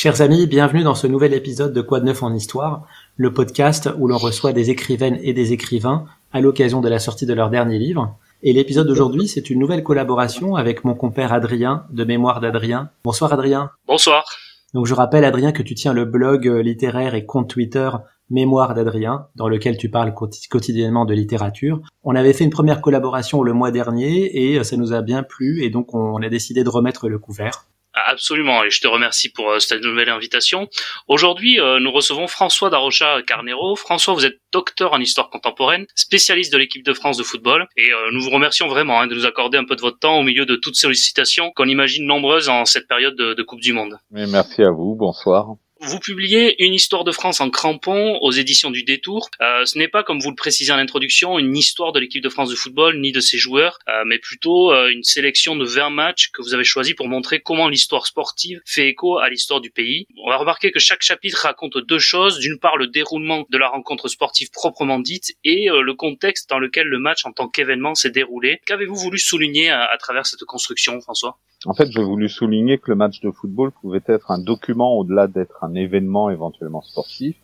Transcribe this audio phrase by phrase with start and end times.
[0.00, 2.86] Chers amis, bienvenue dans ce nouvel épisode de Quoi de neuf en histoire,
[3.16, 7.26] le podcast où l'on reçoit des écrivaines et des écrivains à l'occasion de la sortie
[7.26, 8.16] de leur dernier livre.
[8.44, 12.90] Et l'épisode d'aujourd'hui, c'est une nouvelle collaboration avec mon compère Adrien de Mémoire d'Adrien.
[13.02, 13.72] Bonsoir Adrien.
[13.88, 14.24] Bonsoir.
[14.72, 17.90] Donc je rappelle Adrien que tu tiens le blog euh, littéraire et compte Twitter
[18.30, 21.80] Mémoire d'Adrien, dans lequel tu parles quotidiennement de littérature.
[22.04, 25.24] On avait fait une première collaboration le mois dernier et euh, ça nous a bien
[25.24, 27.66] plu et donc on a décidé de remettre le couvert.
[28.06, 30.68] Absolument, et je te remercie pour euh, cette nouvelle invitation.
[31.06, 33.76] Aujourd'hui, euh, nous recevons François Darocha Carnero.
[33.76, 37.92] François, vous êtes docteur en histoire contemporaine, spécialiste de l'équipe de France de football, et
[37.92, 40.22] euh, nous vous remercions vraiment hein, de nous accorder un peu de votre temps au
[40.22, 43.72] milieu de toutes ces sollicitations qu'on imagine nombreuses en cette période de, de Coupe du
[43.72, 43.98] Monde.
[44.10, 45.56] merci à vous, bonsoir.
[45.80, 49.30] Vous publiez une histoire de France en crampon aux éditions du Détour.
[49.40, 52.28] Euh, ce n'est pas, comme vous le précisez en introduction, une histoire de l'équipe de
[52.28, 55.90] France de football ni de ses joueurs, euh, mais plutôt euh, une sélection de 20
[55.90, 59.70] matchs que vous avez choisi pour montrer comment l'histoire sportive fait écho à l'histoire du
[59.70, 60.08] pays.
[60.24, 62.40] On va remarquer que chaque chapitre raconte deux choses.
[62.40, 66.88] D'une part, le déroulement de la rencontre sportive proprement dite et le contexte dans lequel
[66.88, 68.60] le match en tant qu'événement s'est déroulé.
[68.66, 71.38] Qu'avez-vous voulu souligner à travers cette construction, François?
[71.66, 75.26] En fait, j'ai voulu souligner que le match de football pouvait être un document au-delà
[75.26, 77.36] d'être un événement éventuellement sportif,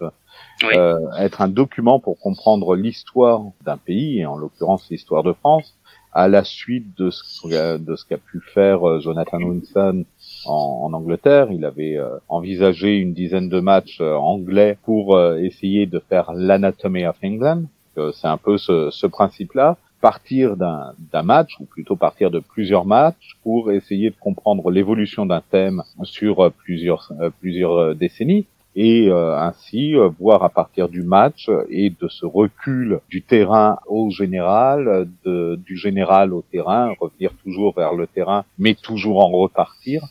[0.63, 5.75] euh, être un document pour comprendre l'histoire d'un pays, et en l'occurrence l'histoire de France,
[6.15, 10.05] à la suite de ce, de ce qu'a pu faire euh, Jonathan Wilson
[10.47, 11.49] en, Angleterre.
[11.51, 17.07] Il avait euh, envisagé une dizaine de matchs euh, anglais pour essayer de faire l'Anatomy
[17.07, 17.65] of England.
[17.97, 19.77] C'est un peu ce, ce principe-là
[20.11, 25.41] partir d'un match, ou plutôt partir de plusieurs matchs, pour essayer de comprendre l'évolution d'un
[25.41, 28.45] thème sur euh, plusieurs, euh, plusieurs euh, décennies,
[28.77, 35.09] et ainsi voir à partir du match et de ce recul du terrain au général,
[35.25, 40.03] de, du général au terrain, revenir toujours vers le terrain, mais toujours en repartir,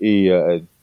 [0.00, 0.30] et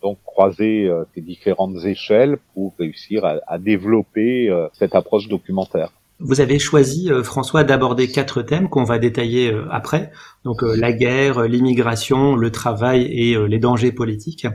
[0.03, 4.35] donc croiser ces différentes échelles pour réussir à, à développer
[4.73, 5.89] cette approche documentaire.
[6.25, 10.09] Vous avez choisi, euh, François, d'aborder quatre thèmes qu'on va détailler euh, après.
[10.45, 14.47] Donc euh, la guerre, l'immigration, le travail et les dangers politiques.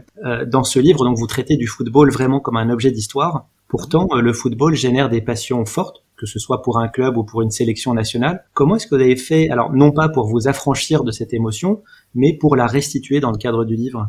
[0.46, 3.46] dans ce livre, donc vous traitez du football vraiment comme un objet d'histoire.
[3.68, 7.42] Pourtant, le football génère des passions fortes, que ce soit pour un club ou pour
[7.42, 8.44] une sélection nationale.
[8.54, 11.82] Comment est-ce que vous avez fait, alors non pas pour vous affranchir de cette émotion,
[12.14, 14.08] mais pour la restituer dans le cadre du livre?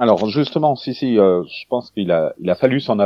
[0.00, 2.96] Alors justement, si si, euh, je pense qu'il a il a fallu s'en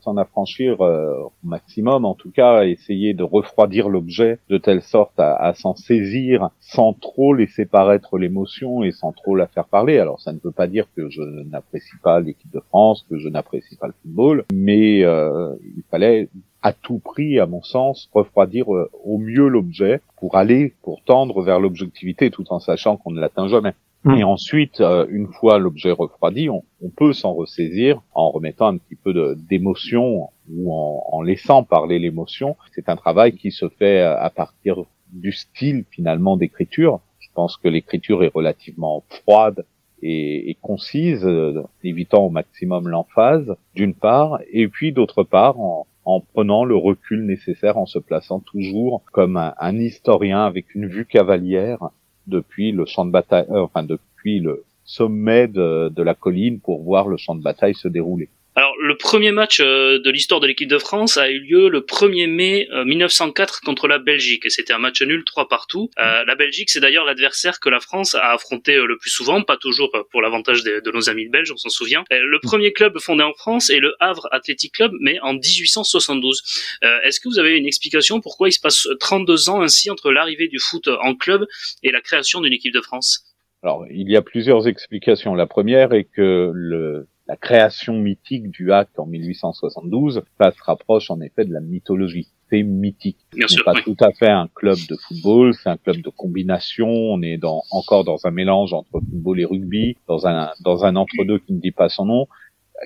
[0.00, 5.18] s'en affranchir euh, au maximum, en tout cas, essayer de refroidir l'objet de telle sorte
[5.20, 10.00] à, à s'en saisir sans trop laisser paraître l'émotion et sans trop la faire parler.
[10.00, 13.28] Alors ça ne veut pas dire que je n'apprécie pas l'équipe de France, que je
[13.28, 16.28] n'apprécie pas le football, mais euh, il fallait
[16.62, 21.60] à tout prix, à mon sens, refroidir au mieux l'objet pour aller, pour tendre vers
[21.60, 23.74] l'objectivité tout en sachant qu'on ne l'atteint jamais.
[24.12, 26.62] Et ensuite, euh, une fois l'objet refroidi, on,
[26.94, 32.56] peut s'en ressaisir en remettant un petit peu d'émotion ou en, laissant parler l'émotion.
[32.74, 37.00] C'est un travail qui se fait euh, à partir du style finalement d'écriture.
[37.18, 39.64] Je pense que l'écriture est relativement froide
[40.02, 45.86] et, concise, euh, évitant au maximum l'emphase, d'une part, et puis d'autre part, en,
[46.34, 51.88] prenant le recul nécessaire, en se plaçant toujours comme un historien avec une vue cavalière
[52.26, 56.82] depuis le champ de bataille, euh, enfin depuis le sommet de, de la colline pour
[56.82, 58.28] voir le champ de bataille se dérouler.
[58.56, 61.80] Alors, le premier match euh, de l'histoire de l'équipe de France a eu lieu le
[61.80, 64.46] 1er mai 1904 euh, contre la Belgique.
[64.46, 65.90] Et c'était un match nul, 3 partout.
[65.98, 69.56] Euh, la Belgique, c'est d'ailleurs l'adversaire que la France a affronté le plus souvent, pas
[69.56, 72.04] toujours pour l'avantage de, de, nos amis belges, on s'en souvient.
[72.10, 76.78] Le premier club fondé en France est le Havre Athletic Club, mais en 1872.
[77.02, 80.46] Est-ce que vous avez une explication pourquoi il se passe 32 ans ainsi entre l'arrivée
[80.46, 81.46] du foot en club
[81.82, 83.24] et la création d'une équipe de France?
[83.62, 85.34] Alors, il y a plusieurs explications.
[85.34, 91.10] La première est que le, la création mythique du acte en 1872, ça se rapproche
[91.10, 92.28] en effet de la mythologie.
[92.50, 93.18] C'est mythique.
[93.48, 96.88] C'est pas tout à fait un club de football, c'est un club de combination.
[96.88, 100.96] On est dans, encore dans un mélange entre football et rugby, dans un, dans un
[100.96, 102.26] entre-deux qui ne dit pas son nom,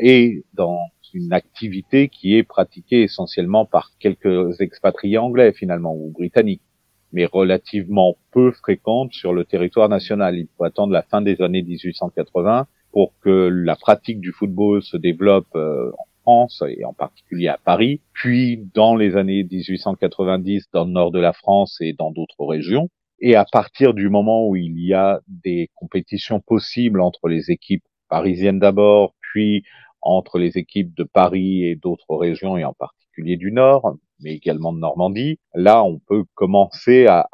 [0.01, 0.79] et dans
[1.13, 6.63] une activité qui est pratiquée essentiellement par quelques expatriés anglais finalement ou britanniques
[7.11, 10.37] mais relativement peu fréquente sur le territoire national.
[10.37, 14.97] Il faut attendre la fin des années 1880 pour que la pratique du football se
[14.97, 20.85] développe euh, en France et en particulier à Paris, puis dans les années 1890 dans
[20.85, 22.89] le nord de la France et dans d'autres régions.
[23.21, 27.85] Et à partir du moment où il y a des compétitions possibles entre les équipes
[28.09, 29.65] parisiennes d'abord, puis
[30.01, 34.35] entre les équipes de Paris et d'autres régions et en particulier particulier du Nord, mais
[34.35, 35.39] également de Normandie.
[35.55, 37.27] Là, on peut commencer à,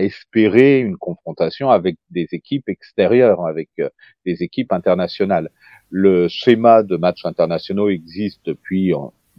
[0.00, 3.88] espérer une confrontation avec des équipes extérieures, avec euh,
[4.24, 5.50] des équipes internationales.
[5.90, 8.92] Le schéma de matchs internationaux existe depuis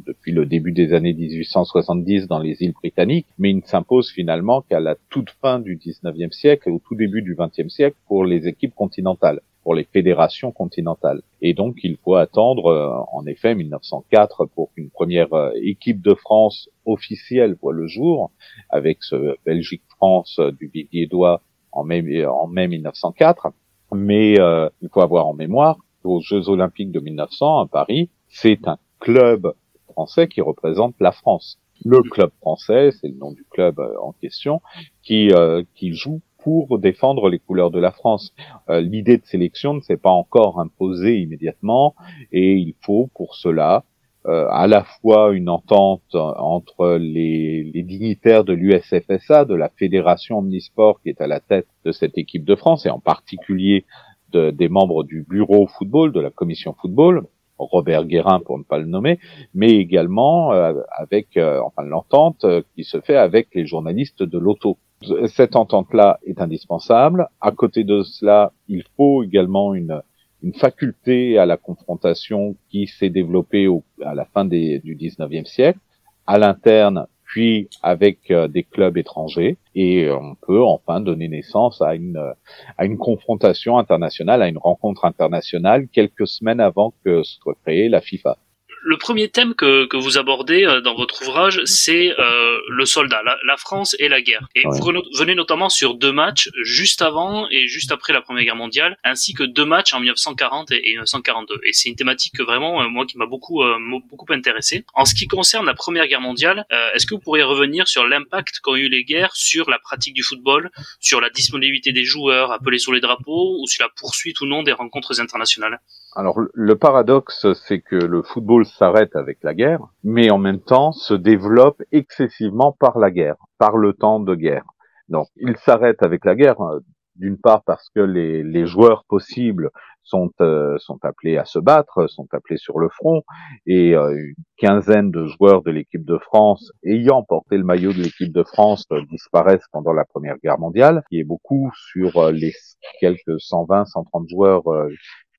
[0.08, 4.62] depuis le début des années 1870 dans les îles britanniques, mais il ne s'impose finalement
[4.62, 8.26] qu'à la toute fin du 19e siècle et au tout début du 20e siècle pour
[8.26, 11.22] les équipes continentales pour les fédérations continentales.
[11.42, 16.14] Et donc, il faut attendre, euh, en effet, 1904 pour qu'une première euh, équipe de
[16.14, 18.32] France officielle voit le jour,
[18.70, 23.48] avec ce Belgique-France du Vivier d'Oie en mai, en mai 1904.
[23.94, 28.78] Mais il faut avoir en mémoire qu'aux Jeux Olympiques de 1900 à Paris, c'est un
[29.00, 29.54] club
[29.94, 31.60] français qui représente la France.
[31.86, 34.62] Le club français, c'est le nom du club euh, en question,
[35.02, 38.34] qui, euh, qui joue pour défendre les couleurs de la France.
[38.70, 41.96] Euh, l'idée de sélection ne s'est pas encore imposée immédiatement
[42.32, 43.84] et il faut pour cela
[44.26, 51.02] à la fois une entente entre les, les dignitaires de l'USFSA, de la fédération omnisport
[51.02, 53.84] qui est à la tête de cette équipe de France et en particulier
[54.32, 58.78] de, des membres du bureau football, de la commission football, Robert Guérin pour ne pas
[58.78, 59.20] le nommer,
[59.54, 64.38] mais également euh, avec euh, enfin l'entente euh, qui se fait avec les journalistes de
[64.38, 64.78] l'auto.
[65.28, 67.28] Cette entente-là est indispensable.
[67.42, 70.02] À côté de cela, il faut également une,
[70.42, 75.46] une faculté à la confrontation qui s'est développée au, à la fin des, du 19e
[75.46, 75.80] siècle,
[76.28, 81.96] à l'interne puis avec euh, des clubs étrangers, et on peut enfin donner naissance à
[81.96, 82.32] une euh,
[82.78, 88.02] à une confrontation internationale, à une rencontre internationale quelques semaines avant que soit créée la
[88.02, 88.38] FIFA
[88.84, 93.22] le premier thème que, que vous abordez euh, dans votre ouvrage, c'est euh, le soldat,
[93.24, 94.46] la, France et la guerre.
[94.56, 98.56] Et vous venez notamment sur deux matchs juste avant et juste après la Première Guerre
[98.56, 101.62] mondiale, ainsi que deux matchs en 1940 et, 1942.
[101.66, 103.64] Et c'est une thématique que vraiment, euh, moi, qui m'a beaucoup,
[104.10, 104.86] beaucoup intéressé.
[104.94, 108.60] En ce qui concerne la Première Guerre mondiale, est-ce que vous pourriez revenir sur l'impact
[108.60, 112.80] qu'ont eu les guerres sur la pratique du football, sur la disponibilité des joueurs appelés
[112.80, 115.80] sur les drapeaux, ou sur la poursuite ou non des rencontres internationales?
[116.16, 120.92] Alors le paradoxe, c'est que le football s'arrête avec la guerre, mais en même temps
[120.92, 124.66] se développe excessivement par la guerre, par le temps de guerre.
[125.10, 126.80] Donc il s'arrête avec la guerre, euh,
[127.16, 129.70] d'une part parce que les, joueurs possibles
[130.04, 133.24] sont, euh, sont appelés à se battre, sont appelés sur le front,
[133.66, 138.02] et euh, une quinzaine de joueurs de l'équipe de France ayant porté le maillot de
[138.02, 142.54] l'équipe de France disparaissent pendant la Première Guerre mondiale, qui est beaucoup sur les
[143.00, 144.64] quelques 120, 130 joueurs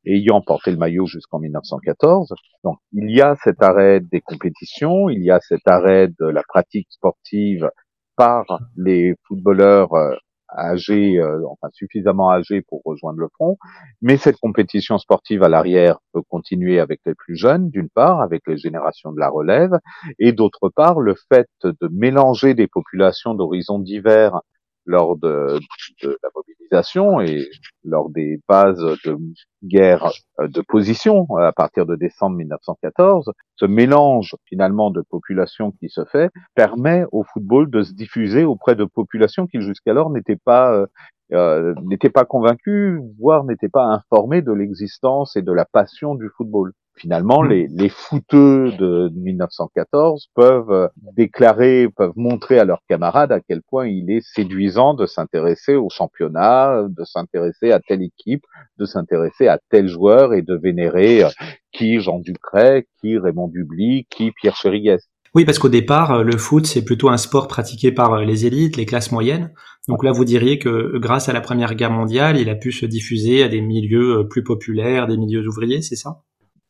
[0.07, 2.35] ayant porté le maillot jusqu'en 1914.
[2.63, 6.43] Donc il y a cet arrêt des compétitions, il y a cet arrêt de la
[6.43, 7.69] pratique sportive
[8.17, 8.45] par
[8.77, 10.15] les footballeurs euh,
[10.57, 13.59] âgés, euh, enfin suffisamment âgés pour rejoindre le front,
[14.03, 18.43] mais cette compétition sportive à l'arrière peut continuer avec les plus jeunes, d'une part, avec
[18.47, 19.79] les générations de la relève,
[20.19, 24.41] et d'autre part, le fait de mélanger des populations d'horizons divers
[24.87, 25.59] lors de,
[26.03, 27.49] de, la mobilisation et
[27.85, 29.17] lors des bases de
[29.63, 30.11] guerre
[30.41, 36.05] euh, de position à partir de décembre 1914, ce mélange finalement de populations qui se
[36.05, 40.87] fait permet au football de se diffuser auprès de populations qui jusqu'alors n'étaient pas euh,
[41.33, 46.29] euh, n'étaient pas convaincus, voire n'étaient pas informés de l'existence et de la passion du
[46.37, 47.49] football finalement, hmm.
[47.49, 53.63] les, les footeux de 1914 peuvent euh, déclarer, peuvent montrer à leurs camarades à quel
[53.63, 58.45] point il est séduisant de s'intéresser au championnat, de s'intéresser à telle équipe,
[58.79, 61.29] de s'intéresser à tel joueur et de vénérer euh,
[61.73, 65.09] qui Jean Ducret, qui Raymond Dubly, qui Pierre Chériguès.
[65.35, 68.77] Oui, parce qu'au départ, euh, le foot, c'est plutôt un sport pratiqué par les élites,
[68.77, 69.53] les classes moyennes.
[69.89, 72.87] Donc là, vous diriez que grâce à la Première Guerre mondiale, il a pu se
[72.87, 76.23] diffuser à des milieux plus populaires, des milieux ouvriers, c'est ça?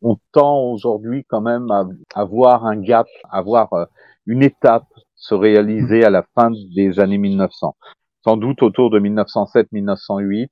[0.05, 3.87] On tend aujourd'hui quand même à, avoir un gap, à voir euh,
[4.27, 7.75] une étape se réaliser à la fin des années 1900.
[8.23, 10.49] Sans doute autour de 1907-1908,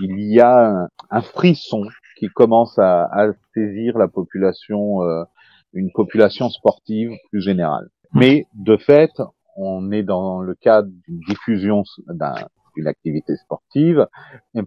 [0.00, 1.84] il y a un, frisson
[2.18, 3.08] qui commence à,
[3.54, 5.22] saisir la population, euh,
[5.72, 7.88] une population sportive plus générale.
[8.12, 9.12] Mais de fait,
[9.56, 11.84] on est dans le cadre d'une diffusion
[12.76, 14.06] d'une activité sportive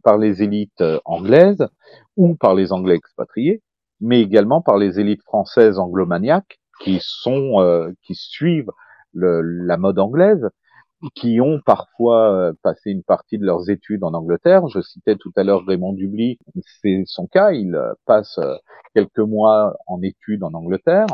[0.02, 1.68] par les élites euh, anglaises
[2.16, 3.62] ou par les Anglais expatriés,
[4.04, 8.72] mais également par les élites françaises anglomaniaques qui sont euh, qui suivent
[9.14, 10.50] le, la mode anglaise,
[11.16, 14.68] qui ont parfois euh, passé une partie de leurs études en Angleterre.
[14.68, 16.38] Je citais tout à l'heure Raymond Dubly,
[16.82, 18.40] c'est son cas, il euh, passe
[18.94, 21.08] quelques mois en études en Angleterre.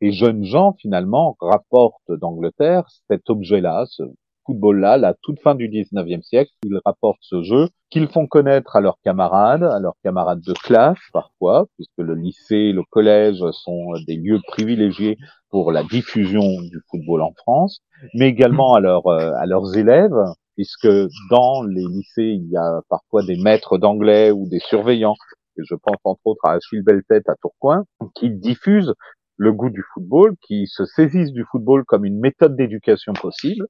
[0.00, 4.02] Et jeunes gens, finalement, rapportent d'Angleterre cet objet-là, ce
[4.46, 8.80] football-là, la toute fin du 19e siècle, ils rapportent ce jeu, qu'ils font connaître à
[8.80, 14.16] leurs camarades, à leurs camarades de classe parfois, puisque le lycée, le collège sont des
[14.16, 15.18] lieux privilégiés
[15.50, 17.82] pour la diffusion du football en France,
[18.14, 20.16] mais également à, leurs euh, à leurs élèves,
[20.56, 20.88] puisque
[21.30, 25.16] dans les lycées, il y a parfois des maîtres d'anglais ou des surveillants,
[25.58, 27.84] et je pense entre autres à Achille Belletête à Tourcoing,
[28.14, 28.94] qui diffusent
[29.36, 33.66] le goût du football, qui se saisissent du football comme une méthode d'éducation possible,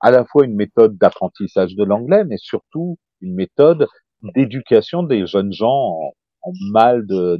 [0.00, 3.86] à la fois une méthode d'apprentissage de l'anglais, mais surtout une méthode
[4.34, 7.38] d'éducation des jeunes gens en, mal de,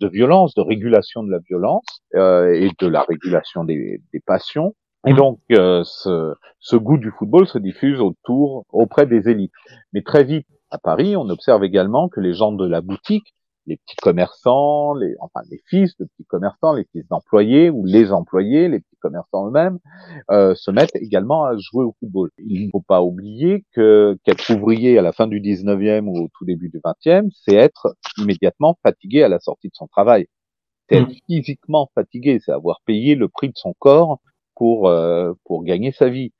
[0.00, 4.74] de, violence, de régulation de la violence euh, et de la régulation des, des passions.
[5.06, 5.16] Et mmh.
[5.16, 9.52] donc, euh, ce, ce goût du football se diffuse autour, auprès des élites.
[9.92, 13.34] Mais très vite, à Paris, on observe également que les gens de la boutique
[13.66, 18.12] les petits commerçants, les, enfin les fils de petits commerçants, les fils d'employés ou les
[18.12, 19.78] employés, les petits commerçants eux-mêmes,
[20.30, 22.30] euh, se mettent également à jouer au football.
[22.38, 26.28] Il ne faut pas oublier que qu'être ouvrier à la fin du 19e ou au
[26.36, 30.26] tout début du 20e, c'est être immédiatement fatigué à la sortie de son travail.
[30.88, 31.14] C'est être mmh.
[31.26, 34.20] physiquement fatigué, c'est avoir payé le prix de son corps
[34.54, 36.32] pour euh, pour gagner sa vie.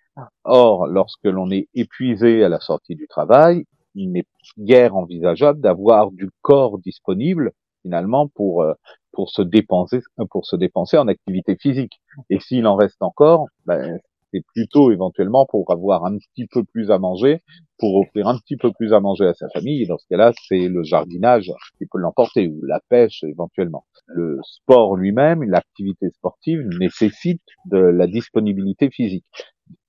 [0.44, 4.26] Or, lorsque l'on est épuisé à la sortie du travail, il n'est
[4.58, 8.74] guère envisageable d'avoir du corps disponible finalement pour euh,
[9.12, 10.00] pour se dépenser
[10.30, 12.00] pour se dépenser en activité physique.
[12.30, 13.98] Et s'il en reste encore, ben,
[14.32, 17.42] c'est plutôt éventuellement pour avoir un petit peu plus à manger,
[17.78, 19.86] pour offrir un petit peu plus à manger à sa famille.
[19.86, 23.86] Dans ce cas-là, c'est le jardinage qui peut l'emporter ou la pêche éventuellement.
[24.08, 29.24] Le sport lui-même, l'activité sportive nécessite de la disponibilité physique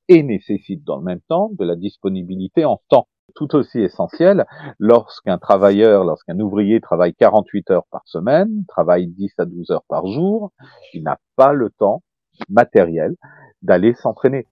[0.08, 4.46] et nécessite dans le même temps de la disponibilité en temps tout aussi essentiel
[4.80, 10.08] lorsqu'un travailleur, lorsqu'un ouvrier travaille 48 heures par semaine, travaille 10 à 12 heures par
[10.08, 10.52] jour,
[10.94, 12.02] il n'a pas le temps
[12.50, 13.16] matériel
[13.62, 14.48] d'aller s'entraîner.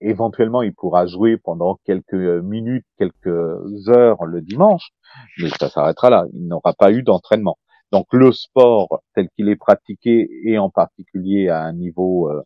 [0.00, 4.90] Éventuellement, il pourra jouer pendant quelques minutes, quelques heures le dimanche,
[5.40, 6.26] mais ça s'arrêtera là.
[6.32, 7.56] Il n'aura pas eu d'entraînement.
[7.92, 12.42] Donc le sport tel qu'il est pratiqué et en particulier à un niveau euh,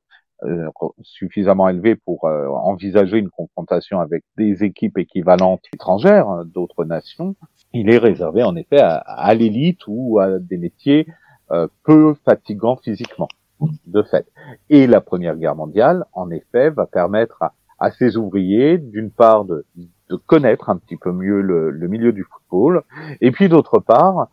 [1.03, 7.35] suffisamment élevé pour euh, envisager une confrontation avec des équipes équivalentes étrangères hein, d'autres nations,
[7.73, 11.07] il est réservé en effet à, l'élite ou à des métiers
[11.51, 13.29] euh, peu fatigants physiquement,
[13.87, 14.27] de fait.
[14.71, 17.43] Et la Première Guerre mondiale, en effet, va permettre
[17.79, 22.13] à, ces ouvriers, d'une part, de, de, connaître un petit peu mieux le, le milieu
[22.13, 22.83] du football,
[23.21, 24.29] et puis d'autre part,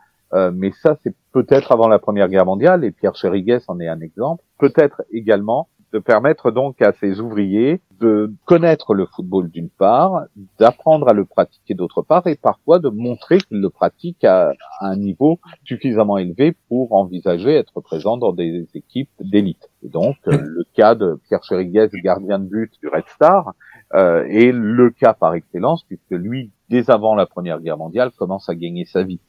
[0.53, 4.01] mais ça c'est peut-être avant la Première Guerre mondiale, et Pierre Chériguès en est un
[4.01, 10.25] exemple, peut-être également de permettre donc à ces ouvriers de connaître le football d'une part,
[10.59, 14.97] d'apprendre à le pratiquer d'autre part, et parfois de montrer qu'ils le pratiquent à, un
[14.97, 19.69] niveau suffisamment élevé pour envisager être présent dans des équipes d'élite.
[19.83, 23.53] Et donc, euh, le cas de Pierre Chériguez, gardien de but du Red Star,
[23.93, 28.49] euh, est le cas par excellence, puisque lui, dès avant la Première Guerre mondiale, commence
[28.49, 29.21] à gagner sa vie.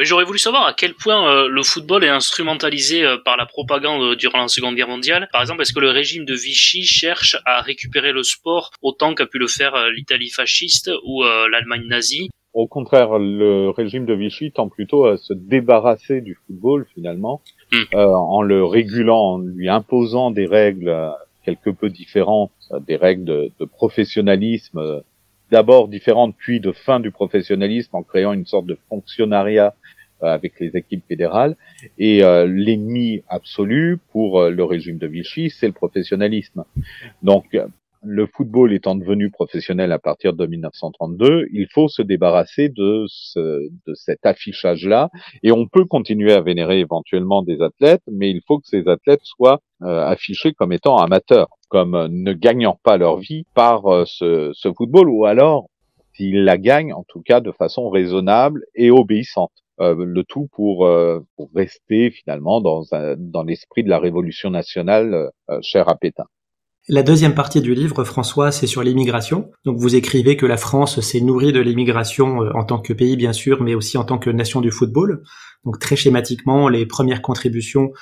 [0.00, 4.02] J'aurais voulu savoir à quel point euh, le football est instrumentalisé euh, par la propagande
[4.02, 5.28] euh, durant la Seconde Guerre mondiale.
[5.32, 9.26] Par exemple, est-ce que le régime de Vichy cherche à récupérer le sport autant qu'a
[9.26, 12.30] pu le faire l'Italie fasciste ou l'Allemagne nazie?
[12.54, 17.94] Au contraire, le régime de Vichy tend plutôt à se débarrasser du football finalement, hmm.
[17.94, 21.12] en le régulant, en lui imposant des règles
[21.44, 22.52] quelque peu différentes,
[22.86, 25.02] des règles de, de professionnalisme
[25.52, 29.74] d'abord différentes, puis de fin du professionnalisme en créant une sorte de fonctionnariat
[30.22, 31.56] euh, avec les équipes fédérales.
[31.98, 36.64] Et euh, l'ennemi absolu pour euh, le régime de Vichy, c'est le professionnalisme.
[37.22, 37.56] Donc,
[38.04, 43.68] le football étant devenu professionnel à partir de 1932, il faut se débarrasser de, ce,
[43.86, 45.10] de cet affichage-là.
[45.42, 49.22] Et on peut continuer à vénérer éventuellement des athlètes, mais il faut que ces athlètes
[49.22, 55.08] soient affichés comme étant amateurs, comme ne gagnant pas leur vie par ce, ce football,
[55.08, 55.70] ou alors
[56.14, 59.52] s'ils la gagnent, en tout cas de façon raisonnable et obéissante.
[59.80, 61.20] Euh, le tout pour, euh,
[61.54, 66.24] rester finalement dans, l'esprit de la révolution nationale euh, chère à Pétain.
[66.88, 69.50] La deuxième partie du livre, François, c'est sur l'immigration.
[69.64, 73.32] Donc vous écrivez que la France s'est nourrie de l'immigration en tant que pays, bien
[73.32, 75.22] sûr, mais aussi en tant que nation du football.
[75.64, 77.92] Donc très schématiquement, les premières contributions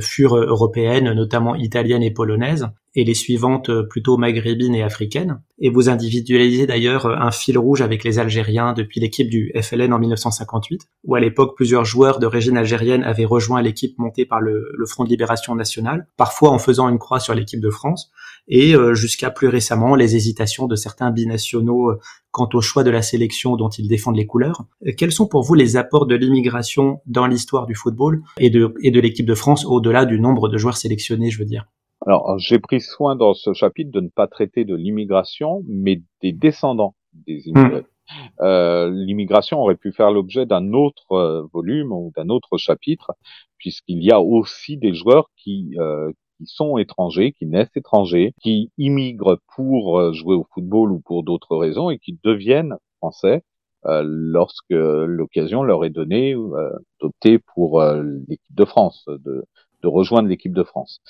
[0.00, 2.66] furent européennes, notamment italiennes et polonaises
[2.96, 5.40] et les suivantes euh, plutôt maghrébines et africaines.
[5.58, 9.92] Et vous individualisez d'ailleurs euh, un fil rouge avec les Algériens depuis l'équipe du FLN
[9.92, 14.66] en 1958, où à l'époque plusieurs joueurs d'origine algérienne avaient rejoint l'équipe montée par le,
[14.86, 18.10] Front de Libération Nationale, parfois en faisant une croix sur l'équipe de France,
[18.48, 21.92] et euh, jusqu'à plus récemment les hésitations de certains binationaux
[22.32, 24.64] quant au choix de la sélection dont ils défendent les couleurs.
[24.96, 28.90] Quels sont pour vous les apports de l'immigration dans l'histoire du football et de, et
[28.90, 31.66] de l'équipe de France au-delà du nombre de joueurs sélectionnés, je veux dire?
[32.06, 36.32] Alors, j'ai pris soin dans ce chapitre de ne pas traiter de l'immigration, mais des
[36.32, 37.80] descendants des immigrés.
[37.82, 38.42] Hmm.
[38.42, 43.12] Euh, l'immigration aurait pu faire l'objet d'un autre euh, volume ou d'un autre chapitre,
[43.58, 48.70] puisqu'il y a aussi des joueurs qui, euh, qui sont étrangers, qui naissent étrangers, qui
[48.78, 53.42] immigrent pour euh, jouer au football ou pour d'autres raisons et qui deviennent français
[53.86, 59.44] euh, lorsque l'occasion leur est donnée euh, d'opter pour l'équipe de France, de,
[59.82, 61.00] de rejoindre l'équipe de France.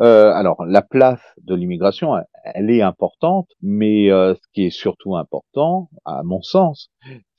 [0.00, 5.16] Euh, alors, la place de l'immigration, elle est importante, mais euh, ce qui est surtout
[5.16, 6.90] important, à mon sens,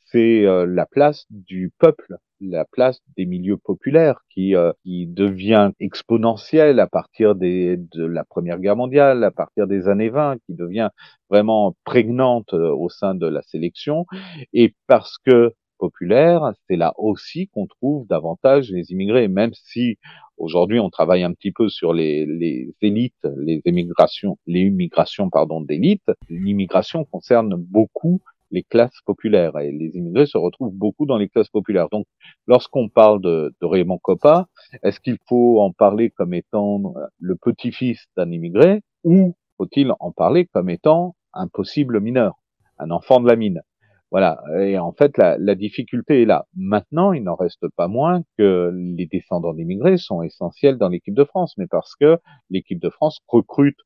[0.05, 6.79] c'est euh, la place du peuple, la place des milieux populaires qui, qui devient exponentielle
[6.79, 10.89] à partir des, de la Première Guerre mondiale, à partir des années 20, qui devient
[11.29, 14.05] vraiment prégnante au sein de la sélection,
[14.53, 19.97] et parce que populaire, c'est là aussi qu'on trouve davantage les immigrés, même si
[20.39, 25.61] aujourd'hui on travaille un petit peu sur les, les élites, les immigrations, les immigrations pardon
[25.61, 26.03] d'élite.
[26.29, 31.49] L'immigration concerne beaucoup les classes populaires et les immigrés se retrouvent beaucoup dans les classes
[31.49, 31.87] populaires.
[31.91, 32.05] Donc,
[32.47, 34.47] lorsqu'on parle de, de Raymond Coppa,
[34.83, 40.45] est-ce qu'il faut en parler comme étant le petit-fils d'un immigré ou faut-il en parler
[40.45, 42.39] comme étant un possible mineur,
[42.77, 43.61] un enfant de la mine?
[44.11, 44.41] Voilà.
[44.59, 46.47] Et en fait, la, la difficulté est là.
[46.55, 51.23] Maintenant, il n'en reste pas moins que les descendants d'immigrés sont essentiels dans l'équipe de
[51.23, 52.17] France, mais parce que
[52.49, 53.77] l'équipe de France recrute,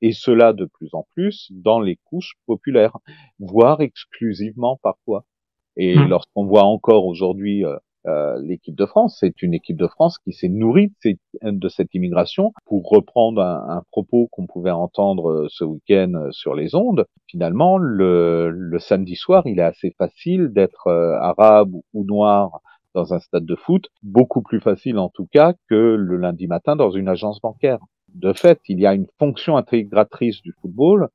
[0.00, 2.96] et cela de plus en plus, dans les couches populaires,
[3.38, 5.24] voire exclusivement parfois.
[5.76, 6.08] Et mmh.
[6.08, 7.76] lorsqu'on voit encore aujourd'hui euh,
[8.08, 9.18] euh, l'équipe de France.
[9.20, 10.92] C'est une équipe de France qui s'est nourrie
[11.42, 12.52] de, cette immigration.
[12.64, 17.76] Pour reprendre un, propos qu'on pouvait entendre euh, ce week-end euh, sur les ondes, finalement,
[17.78, 22.60] le, samedi soir, il est assez facile d'être arabe ou noir
[22.94, 26.74] dans un stade de foot, beaucoup plus facile en tout cas que le lundi matin
[26.76, 27.78] dans une agence bancaire.
[28.14, 31.08] De fait, il y a une fonction intégratrice du football.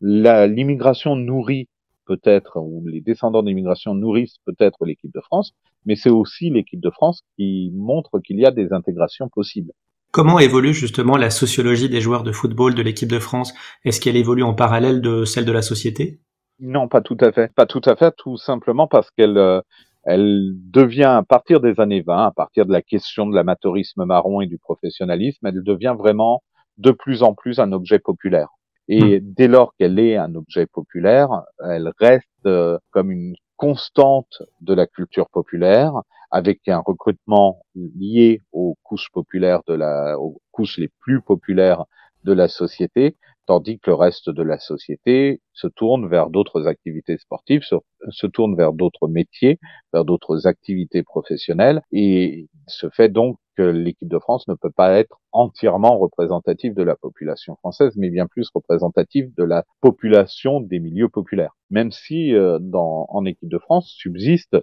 [0.00, 1.68] L'immigration nourrit
[2.08, 5.52] peut-être, ou les descendants d'immigration nourrissent peut-être l'équipe de France,
[5.84, 9.72] mais c'est aussi l'équipe de France qui montre qu'il y a des intégrations possibles.
[10.10, 13.52] Comment évolue justement la sociologie des joueurs de football de l'équipe de France?
[13.84, 16.18] Est-ce qu'elle évolue en parallèle de celle de la société?
[16.60, 17.52] Non, pas tout à fait.
[17.54, 19.60] Pas tout à fait, tout simplement parce qu'elle euh,
[20.04, 24.40] elle devient à partir des années 20, à partir de la question de l'amateurisme marron
[24.40, 26.42] et du professionnalisme, elle devient vraiment
[26.78, 28.48] de plus en plus un objet populaire.
[28.88, 29.32] Et hmm.
[29.34, 34.86] dès lors qu'elle est un objet populaire, elle reste euh, comme une constante de la
[34.86, 35.92] culture populaire,
[36.30, 41.84] avec un recrutement lié aux couches populaires de la, aux couches les plus populaires
[42.24, 47.16] de la société, tandis que le reste de la société se tourne vers d'autres activités
[47.18, 49.58] sportives, se, tourne vers d'autres métiers,
[49.92, 54.92] vers d'autres activités professionnelles, et se fait donc que l'équipe de France ne peut pas
[55.00, 60.78] être entièrement représentative de la population française, mais bien plus représentative de la population des
[60.78, 61.56] milieux populaires.
[61.68, 64.56] Même si euh, en équipe de France subsiste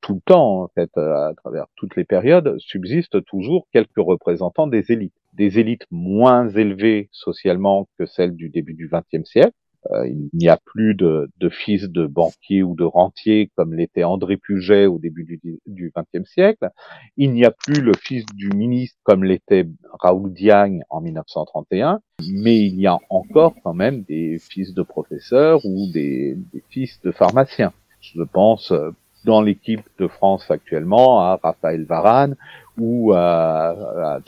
[0.00, 4.92] tout le temps, en fait, à travers toutes les périodes, subsistent toujours quelques représentants des
[4.92, 5.14] élites.
[5.32, 9.65] Des élites moins élevées socialement que celles du début du XXe siècle, euh,
[10.06, 14.36] il n'y a plus de, de, fils de banquiers ou de rentiers comme l'était André
[14.36, 16.70] Puget au début du XXe siècle.
[17.16, 19.66] Il n'y a plus le fils du ministre comme l'était
[20.00, 22.00] Raoul Diagne en 1931.
[22.32, 27.00] Mais il y a encore quand même des fils de professeurs ou des, des fils
[27.02, 27.72] de pharmaciens.
[28.00, 28.90] Je pense euh,
[29.24, 32.36] dans l'équipe de France actuellement à Raphaël Varane
[32.78, 34.20] ou à, à.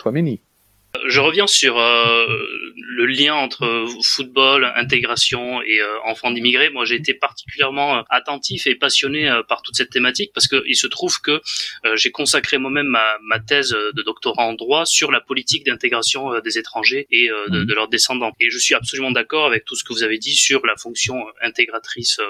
[1.07, 2.27] Je reviens sur euh,
[2.97, 6.71] le lien entre football, intégration et euh, enfants d'immigrés.
[6.71, 10.87] Moi, j'ai été particulièrement euh, attentif et passionné par toute cette thématique parce qu'il se
[10.87, 11.41] trouve que
[11.95, 16.59] j'ai consacré moi-même ma, ma, thèse de doctorat en droit sur la politique d'intégration des
[16.59, 17.65] étrangers et de, mmh.
[17.67, 18.33] de, leurs descendants.
[18.41, 21.27] Et je suis absolument d'accord avec tout ce que vous avez dit sur la fonction
[21.43, 22.21] intégratrice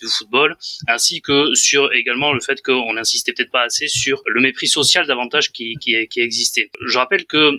[0.00, 4.40] du football, ainsi que sur également le fait qu'on n'insistait peut-être pas assez sur le
[4.40, 6.70] mépris social davantage qui, qui, qui existait.
[6.86, 7.52] Je rappelle que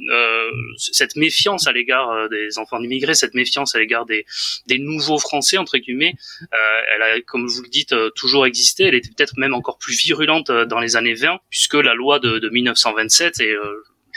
[0.77, 4.25] cette méfiance à l'égard euh, des enfants d'immigrés, cette méfiance à l'égard des,
[4.67, 8.83] des nouveaux Français entre guillemets, euh, elle a, comme vous le dites, euh, toujours existé.
[8.83, 12.39] Elle était peut-être même encore plus virulente dans les années 20, puisque la loi de,
[12.39, 13.55] de 1927 et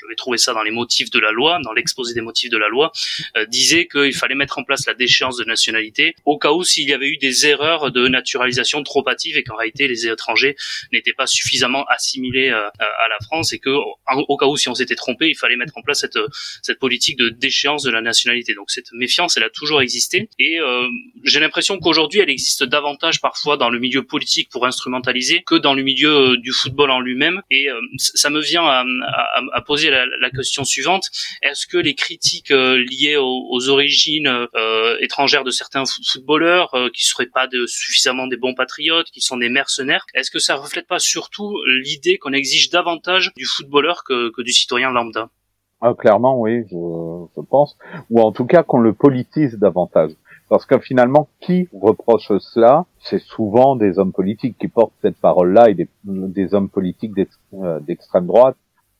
[0.08, 2.68] vais trouver ça dans les motifs de la loi, dans l'exposé des motifs de la
[2.68, 2.92] loi,
[3.36, 6.88] euh, disait qu'il fallait mettre en place la déchéance de nationalité au cas où s'il
[6.88, 10.56] y avait eu des erreurs de naturalisation trop hâtives et qu'en réalité les étrangers
[10.92, 14.74] n'étaient pas suffisamment assimilés euh, à la France et que au cas où si on
[14.74, 16.18] s'était trompé, il fallait mettre en place cette
[16.62, 18.54] cette politique de déchéance de la nationalité.
[18.54, 20.88] Donc cette méfiance, elle a toujours existé et euh,
[21.24, 25.74] j'ai l'impression qu'aujourd'hui elle existe davantage parfois dans le milieu politique pour instrumentaliser que dans
[25.74, 29.90] le milieu du football en lui-même et ça me vient à, à, à poser poser
[30.20, 31.06] la, question suivante.
[31.42, 34.28] Est-ce que les critiques liées aux, origines
[35.00, 40.04] étrangères de certains footballeurs qui seraient pas suffisamment des bons patriotes, qui sont des mercenaires,
[40.14, 44.90] est-ce que ça reflète pas surtout l'idée qu'on exige davantage du footballeur que, du citoyen
[44.90, 45.30] lambda?
[45.80, 47.76] Ah, Clairement, oui, je, pense.
[48.10, 50.12] Ou en tout cas qu'on le politise davantage.
[50.48, 52.86] Parce que finalement, qui reproche cela?
[53.00, 57.12] C'est souvent des hommes politiques qui portent cette parole-là et des, hommes politiques
[57.54, 58.56] euh, d'extrême droite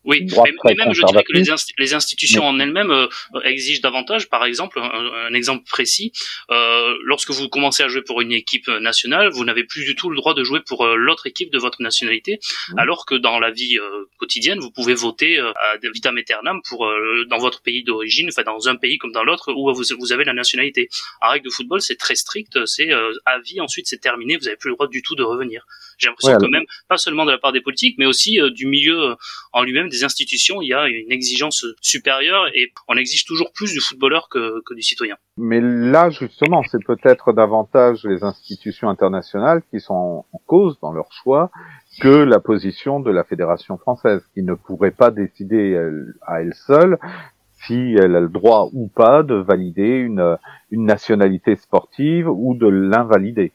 [0.06, 0.24] oui,
[0.64, 1.42] mais, même je dirais que les,
[1.78, 3.08] les institutions en elles-mêmes euh,
[3.42, 4.28] exigent davantage.
[4.28, 6.12] Par exemple, un, exemple précis,
[6.50, 10.08] euh, lorsque vous commencez à jouer pour une équipe nationale, vous n'avez plus du tout
[10.08, 12.78] le droit de jouer pour euh, l'autre équipe de votre nationalité, mmh.
[12.78, 16.88] alors que dans la vie euh, quotidienne, vous pouvez voter à vitam aeternam pour
[17.28, 20.24] dans votre pays d'origine, enfin dans un pays comme dans l'autre où vous, vous, avez
[20.24, 20.88] la nationalité.
[21.20, 23.60] En règle de football, c'est très strict, c'est à vie.
[23.60, 25.66] Ensuite, c'est terminé, vous n'avez plus le droit du tout de revenir.
[25.98, 28.66] J'ai l'impression que même, pas seulement de la part des politiques, mais aussi euh, du
[28.66, 29.14] milieu euh,
[29.52, 33.72] en lui-même, des institutions, il y a une exigence supérieure et on exige toujours plus
[33.72, 35.16] du footballeur que, que du citoyen.
[35.38, 41.10] Mais là, justement, c'est peut-être davantage les institutions internationales qui sont en cause dans leur
[41.12, 41.50] choix
[42.00, 45.76] que la position de la Fédération française, qui ne pourrait pas décider
[46.26, 46.98] à elle seule
[47.66, 50.36] si elle a le droit ou pas de valider une,
[50.70, 53.52] une nationalité sportive ou de l'invalider.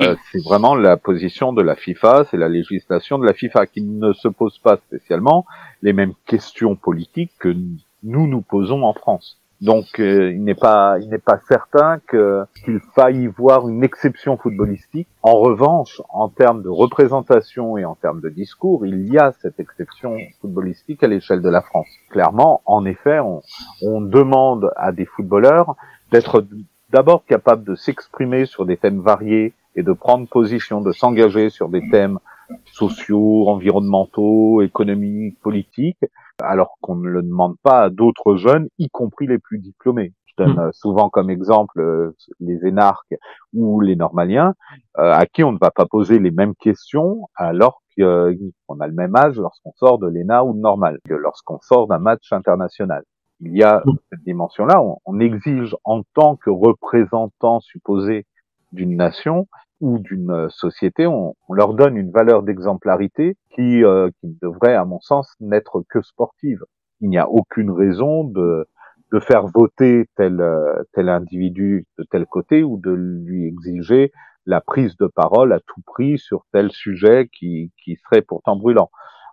[0.00, 3.82] Euh, c'est vraiment la position de la FIFA, c'est la législation de la FIFA qui
[3.82, 5.46] ne se pose pas spécialement
[5.82, 7.54] les mêmes questions politiques que
[8.02, 9.38] nous nous posons en France.
[9.60, 14.36] Donc euh, il n'est pas il n'est pas certain qu'il faille y voir une exception
[14.36, 15.06] footballistique.
[15.22, 19.60] En revanche, en termes de représentation et en termes de discours, il y a cette
[19.60, 21.86] exception footballistique à l'échelle de la France.
[22.10, 23.42] Clairement, en effet, on,
[23.80, 25.76] on demande à des footballeurs
[26.10, 26.44] d'être
[26.90, 31.68] d'abord capables de s'exprimer sur des thèmes variés et de prendre position, de s'engager sur
[31.68, 32.18] des thèmes
[32.66, 36.04] sociaux, environnementaux, économiques, politiques,
[36.42, 40.12] alors qu'on ne le demande pas à d'autres jeunes, y compris les plus diplômés.
[40.26, 40.72] Je donne hmm.
[40.72, 43.14] souvent comme exemple euh, les énarques
[43.52, 44.54] ou les normaliens,
[44.98, 48.92] euh, à qui on ne va pas poser les mêmes questions alors qu'on a le
[48.92, 53.04] même âge lorsqu'on sort de l'ENA ou de normal, que lorsqu'on sort d'un match international.
[53.40, 53.96] Il y a hmm.
[54.10, 58.26] cette dimension-là, on exige en tant que représentant supposé
[58.74, 59.46] d'une nation
[59.80, 64.84] ou d'une euh, société, on, leur donne une valeur d'exemplarité qui, euh, qui devrait, à
[64.84, 66.60] mon sens, n'être que sportive.
[67.00, 68.66] Il n'y a aucune raison de,
[69.12, 74.12] de faire voter tel, euh, tel individu de tel côté ou de lui exiger
[74.46, 78.90] la prise de parole à tout prix sur tel sujet qui, qui serait pourtant brûlant.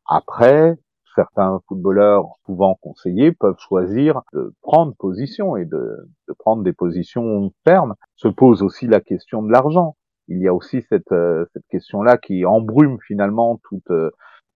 [0.07, 0.77] Après,
[1.15, 7.51] certains footballeurs pouvant conseiller peuvent choisir de prendre position et de, de prendre des positions
[7.65, 7.95] fermes.
[8.15, 9.95] Se pose aussi la question de l'argent
[10.31, 14.11] il y a aussi cette, euh, cette question-là qui embrume finalement tout, euh,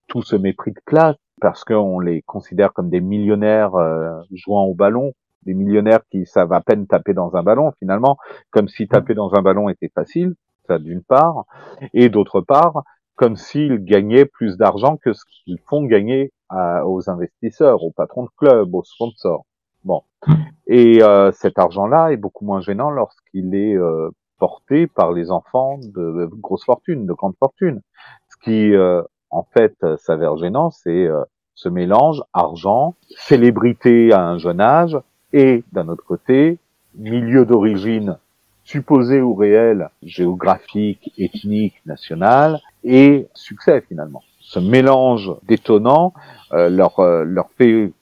[0.08, 4.74] tout ce mépris de classe parce qu'on les considère comme des millionnaires euh, jouant au
[4.74, 8.16] ballon, des millionnaires qui savent à peine taper dans un ballon finalement,
[8.50, 10.34] comme si taper dans un ballon était facile,
[10.66, 11.44] ça d'une part,
[11.92, 12.82] et d'autre part,
[13.16, 16.32] comme s'ils gagnaient plus d'argent que ce qu'ils font gagner
[16.84, 19.44] aux investisseurs, aux patrons de clubs, aux sponsors.
[19.84, 20.02] Bon,
[20.66, 21.00] et
[21.32, 23.76] cet argent-là est beaucoup moins gênant lorsqu'il est
[24.38, 27.80] porté par les enfants de grosses fortunes, de grandes fortunes.
[28.28, 31.24] Ce qui, euh, en fait, s'avère gênant, c'est euh,
[31.54, 34.98] ce mélange argent, célébrité à un jeune âge,
[35.32, 36.58] et d'un autre côté,
[36.94, 38.18] milieu d'origine
[38.66, 44.22] supposé ou réel, géographique, ethnique, national, et succès finalement.
[44.40, 46.12] Ce mélange détonnant
[46.52, 47.92] euh, leur, leur fait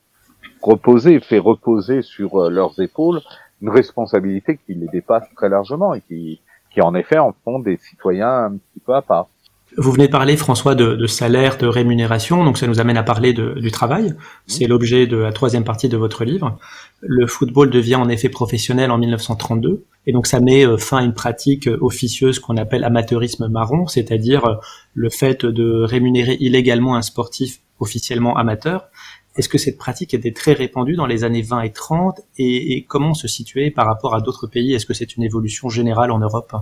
[0.60, 3.20] reposer, fait reposer sur leurs épaules
[3.62, 7.76] une responsabilité qui les dépasse très largement et qui, qui en effet en font des
[7.76, 9.28] citoyens un petit peu à part.
[9.76, 13.70] Vous venez parler, François, de, salaire, de rémunération, donc ça nous amène à parler du
[13.70, 14.14] travail.
[14.46, 16.58] C'est l'objet de la troisième partie de votre livre.
[17.00, 21.02] Le football devient en effet professionnel en 1932, et donc ça met euh, fin à
[21.02, 24.54] une pratique officieuse qu'on appelle amateurisme marron, c'est-à-dire euh,
[24.94, 28.88] le fait de rémunérer illégalement un sportif officiellement amateur.
[29.36, 33.14] Est-ce que cette pratique était très répandue dans les années 20 et 30 et, comment
[33.14, 34.74] se situer par rapport à d'autres pays?
[34.74, 36.52] Est-ce que c'est une évolution générale en Europe?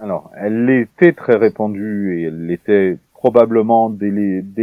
[0.00, 4.10] Alors, elle était très répandue et elle l'était probablement dès,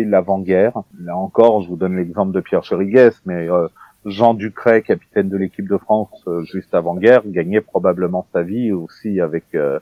[0.06, 0.84] l'avant-guerre.
[1.02, 3.68] Là encore, je vous donne l'exemple de Pierre Chériguès, mais euh,
[4.06, 9.20] Jean Ducret, capitaine de l'équipe de France euh, juste avant-guerre, gagnait probablement sa vie aussi
[9.20, 9.80] avec euh,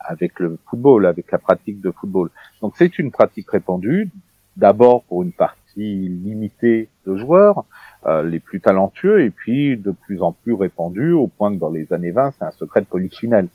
[0.00, 2.30] avec le football, avec la pratique de football.
[2.60, 4.10] Donc c'est une pratique répandue,
[4.56, 7.64] d'abord pour une partie limité de joueurs,
[8.06, 11.70] euh, les plus talentueux, et puis de plus en plus répandus, au point que dans
[11.70, 13.48] les années 20, c'est un secret de polichinelle.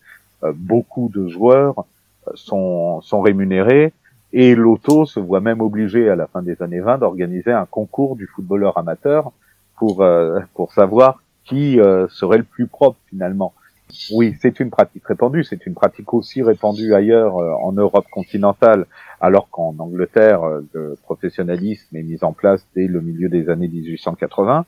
[0.44, 1.86] Euh, beaucoup de joueurs
[2.28, 3.94] euh, sont, rémunérés
[4.34, 8.16] Et l'auto se voit même obligé à la fin des années 20 d'organiser un concours
[8.16, 9.32] du footballeur amateur
[9.78, 13.54] pour euh, pour savoir qui serait le plus propre finalement.
[14.12, 18.86] Oui, c'est une pratique répandue, c'est une pratique aussi répandue ailleurs euh, en Europe continentale,
[19.22, 20.42] alors qu'en Angleterre,
[20.74, 24.66] le professionnalisme est mis en place dès le milieu des années 1880.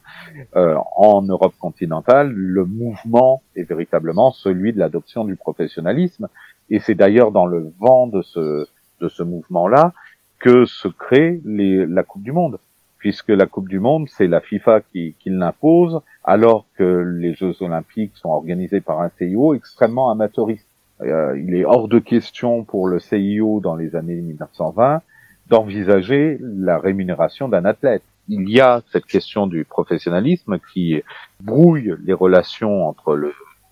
[0.56, 6.28] en Europe continentale, le mouvement est véritablement celui de l'adoption du professionnalisme,
[6.70, 8.68] et c'est d'ailleurs dans le vent de ce
[9.00, 9.94] de ce mouvement-là
[10.40, 12.60] que se crée les, la Coupe du Monde,
[13.00, 17.56] puisque la Coupe du Monde, c'est la FIFA qui, qui l'impose, alors que les Jeux
[17.62, 20.68] Olympiques sont organisés par un CIO extrêmement amateuriste.
[21.02, 25.02] Euh, il est hors de question pour le CIO dans les années 1920
[25.48, 28.04] d'envisager la rémunération d'un athlète.
[28.28, 31.02] Il y a cette question du professionnalisme qui
[31.42, 33.20] brouille les relations entre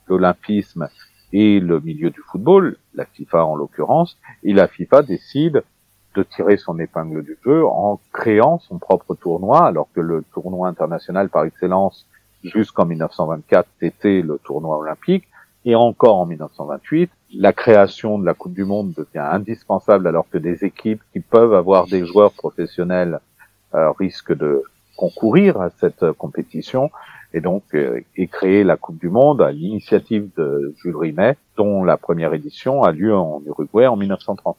[0.08, 0.88] l'olympisme
[1.34, 5.64] et le milieu du football, la FIFA en l'occurrence, et la FIFA décide
[6.18, 10.68] de tirer son épingle du jeu en créant son propre tournoi, alors que le tournoi
[10.68, 12.08] international par excellence
[12.44, 15.28] jusqu'en 1924 était le tournoi olympique,
[15.64, 20.40] et encore en 1928, la création de la Coupe du Monde devient indispensable alors que
[20.40, 23.20] des équipes qui peuvent avoir des joueurs professionnels
[23.76, 24.64] euh, risquent de
[24.96, 26.90] concourir à cette compétition
[27.34, 31.84] et donc euh, est créée la Coupe du Monde à l'initiative de Jules Rimet, dont
[31.84, 34.58] la première édition a lieu en Uruguay en 1930.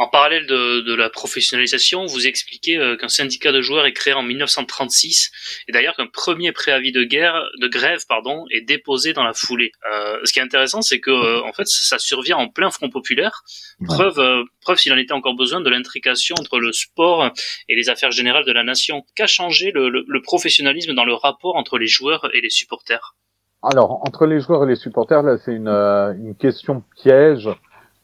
[0.00, 4.14] En parallèle de, de la professionnalisation, vous expliquez euh, qu'un syndicat de joueurs est créé
[4.14, 5.30] en 1936
[5.68, 9.72] et d'ailleurs qu'un premier préavis de guerre, de grève, pardon, est déposé dans la foulée.
[9.92, 12.88] Euh, ce qui est intéressant, c'est que euh, en fait, ça survient en plein front
[12.88, 13.42] populaire.
[13.84, 17.30] Preuve, euh, preuve s'il en était encore besoin de l'intrication entre le sport
[17.68, 19.04] et les affaires générales de la nation.
[19.14, 23.16] Qu'a changé le, le, le professionnalisme dans le rapport entre les joueurs et les supporters?
[23.62, 27.50] Alors, entre les joueurs et les supporters, là, c'est une, une question piège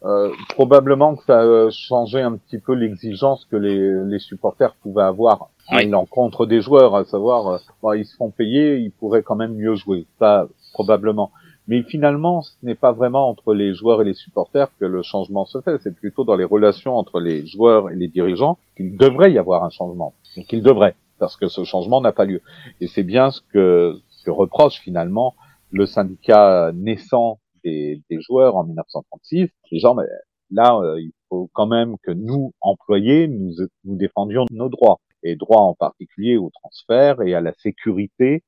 [0.05, 5.03] euh, probablement que ça a changé un petit peu l'exigence que les, les, supporters pouvaient
[5.03, 9.37] avoir à l'encontre des joueurs, à savoir, euh, ils se font payer, ils pourraient quand
[9.37, 10.07] même mieux jouer.
[10.19, 11.31] Ça, probablement.
[11.69, 15.47] Mais finalement, ce n'est pas vraiment entre les joueurs et les supporters que le changement
[15.47, 15.79] se fait.
[15.83, 19.65] C'est plutôt dans les relations entre les joueurs et les dirigeants qu'il devrait y avoir
[19.65, 20.15] un changement.
[20.37, 22.41] Et qu'il devrait, parce que ce changement n'a pas lieu.
[22.81, 25.35] Et c'est bien ce que, ce que reproche finalement
[25.73, 30.05] le syndicat naissant des, joueurs en 1936, les gens, mais
[30.51, 35.37] là, euh, il faut quand même que nous, employés, nous, nous défendions nos droits, et
[35.37, 38.43] droits en particulier au transfert et à la sécurité,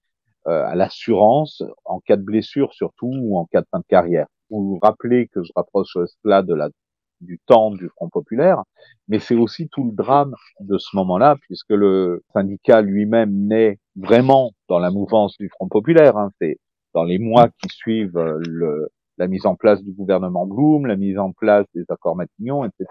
[0.47, 4.27] euh, à l'assurance en cas de blessure surtout ou en cas de fin de carrière.
[4.51, 6.71] Vous vous rappelez que je rapproche cela de la
[7.21, 8.63] du temps du Front populaire,
[9.09, 14.53] mais c'est aussi tout le drame de ce moment-là, puisque le syndicat lui-même naît vraiment
[14.69, 16.17] dans la mouvance du Front populaire.
[16.17, 16.31] Hein.
[16.41, 16.59] C'est
[16.95, 20.97] dans les mois qui suivent euh, le, la mise en place du gouvernement Blum, la
[20.97, 22.87] mise en place des accords Matignon, etc.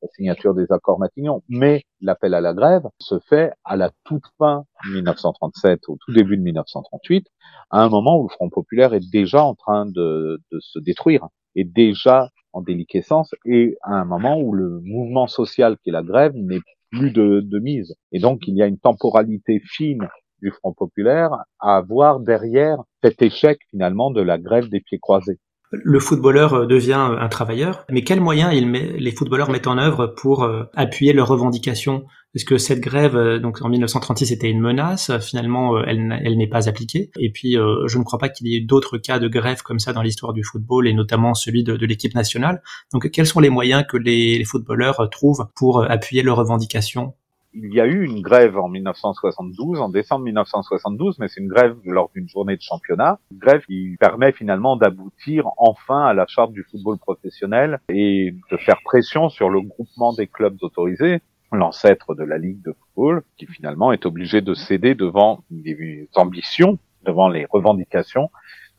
[0.00, 1.42] La signature des accords Matignon.
[1.48, 6.36] Mais l'appel à la grève se fait à la toute fin 1937, au tout début
[6.36, 7.26] de 1938,
[7.70, 11.26] à un moment où le Front populaire est déjà en train de, de se détruire,
[11.56, 16.02] est déjà en déliquescence, et à un moment où le mouvement social qui est la
[16.02, 17.94] grève n'est plus de, de mise.
[18.12, 20.08] Et donc il y a une temporalité fine
[20.40, 25.38] du Front populaire à voir derrière cet échec finalement de la grève des pieds croisés
[25.70, 30.44] le footballeur euh, devient un travailleur, mais quels moyens les footballeurs mettent en œuvre pour
[30.44, 32.04] euh, appuyer leurs revendications?
[32.34, 35.10] Est-ce que cette grève, euh, donc en 1936, était une menace?
[35.18, 37.10] Finalement, elle, elle n'est pas appliquée.
[37.18, 39.92] Et puis, je ne crois pas qu'il y ait d'autres cas de grève comme ça
[39.92, 42.62] dans l'histoire du football, et notamment celui de, l'équipe nationale.
[42.92, 47.14] Donc, quels sont les moyens que les footballeurs trouvent pour appuyer leurs revendications?
[47.54, 51.76] Il y a eu une grève en 1972, en décembre 1972, mais c'est une grève
[51.84, 56.52] lors d'une journée de championnat, une grève qui permet finalement d'aboutir enfin à la charte
[56.52, 61.20] du football professionnel et de faire pression sur le groupement des clubs autorisés,
[61.52, 66.78] l'ancêtre de la Ligue de football, qui finalement est obligé de céder devant les ambitions,
[67.04, 68.30] devant les revendications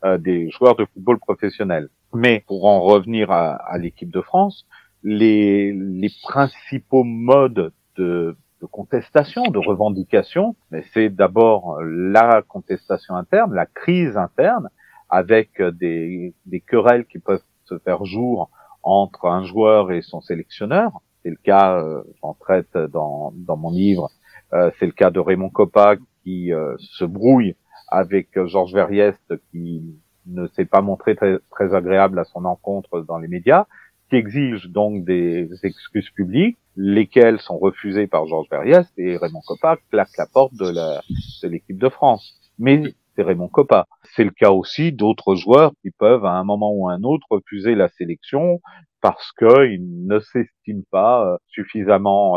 [0.04, 1.88] euh, des joueurs de football professionnel.
[2.14, 4.66] Mais pour en revenir à, à l'équipe de France,
[5.02, 13.54] les, les principaux modes de de contestation, de revendication, mais c'est d'abord la contestation interne,
[13.54, 14.68] la crise interne,
[15.08, 18.50] avec des, des querelles qui peuvent se faire jour
[18.82, 21.00] entre un joueur et son sélectionneur.
[21.22, 24.10] C'est le cas, euh, j'en traite dans, dans mon livre,
[24.52, 27.56] euh, c'est le cas de Raymond Coppa qui euh, se brouille
[27.88, 29.82] avec Georges Verriest qui
[30.26, 33.66] ne s'est pas montré très, très agréable à son encontre dans les médias
[34.08, 39.76] qui exige donc des excuses publiques, lesquelles sont refusées par Georges Berriès et Raymond Coppa
[39.90, 41.02] claque la porte de la
[41.42, 42.40] de l'équipe de France.
[42.58, 43.86] Mais c'est Raymond Coppa.
[44.14, 47.26] C'est le cas aussi d'autres joueurs qui peuvent à un moment ou à un autre
[47.28, 48.60] refuser la sélection
[49.02, 52.36] parce qu'ils ne s'estiment pas suffisamment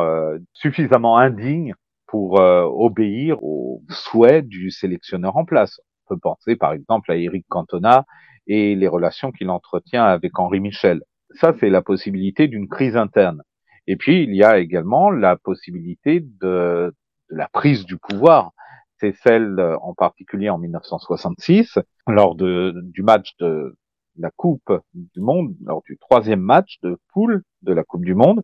[0.54, 1.74] suffisamment indignes
[2.08, 5.80] pour obéir aux souhaits du sélectionneur en place.
[6.06, 8.06] On peut penser par exemple à Eric Cantona
[8.48, 11.02] et les relations qu'il entretient avec Henri Michel.
[11.36, 13.42] Ça, c'est la possibilité d'une crise interne.
[13.88, 16.93] Et puis, il y a également la possibilité de,
[17.30, 18.52] de la prise du pouvoir.
[19.00, 23.76] C'est celle, en particulier en 1966, lors de, du match de
[24.17, 28.41] la Coupe du Monde, lors du troisième match de poule de la Coupe du Monde.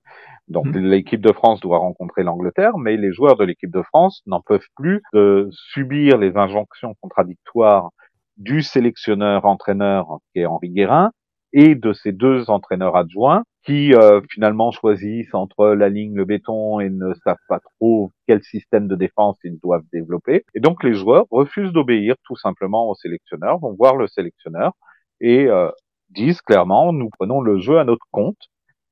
[0.47, 0.80] Donc, mmh.
[0.80, 4.67] l'équipe de France doit rencontrer l'Angleterre, mais les joueurs de l'équipe de France n'en peuvent
[4.75, 7.91] plus de subir les injonctions contradictoires
[8.38, 11.12] du sélectionneur entraîneur qui est Henri Guérin
[11.54, 16.80] et de ses deux entraîneurs adjoints qui euh, finalement choisissent entre la ligne, le béton
[16.80, 20.46] et ne savent pas trop quel système de défense ils doivent développer.
[20.56, 24.74] Et donc les joueurs refusent d'obéir tout simplement au sélectionneur, vont voir le sélectionneur
[25.22, 25.70] et euh,
[26.10, 28.50] disent clairement nous prenons le jeu à notre compte.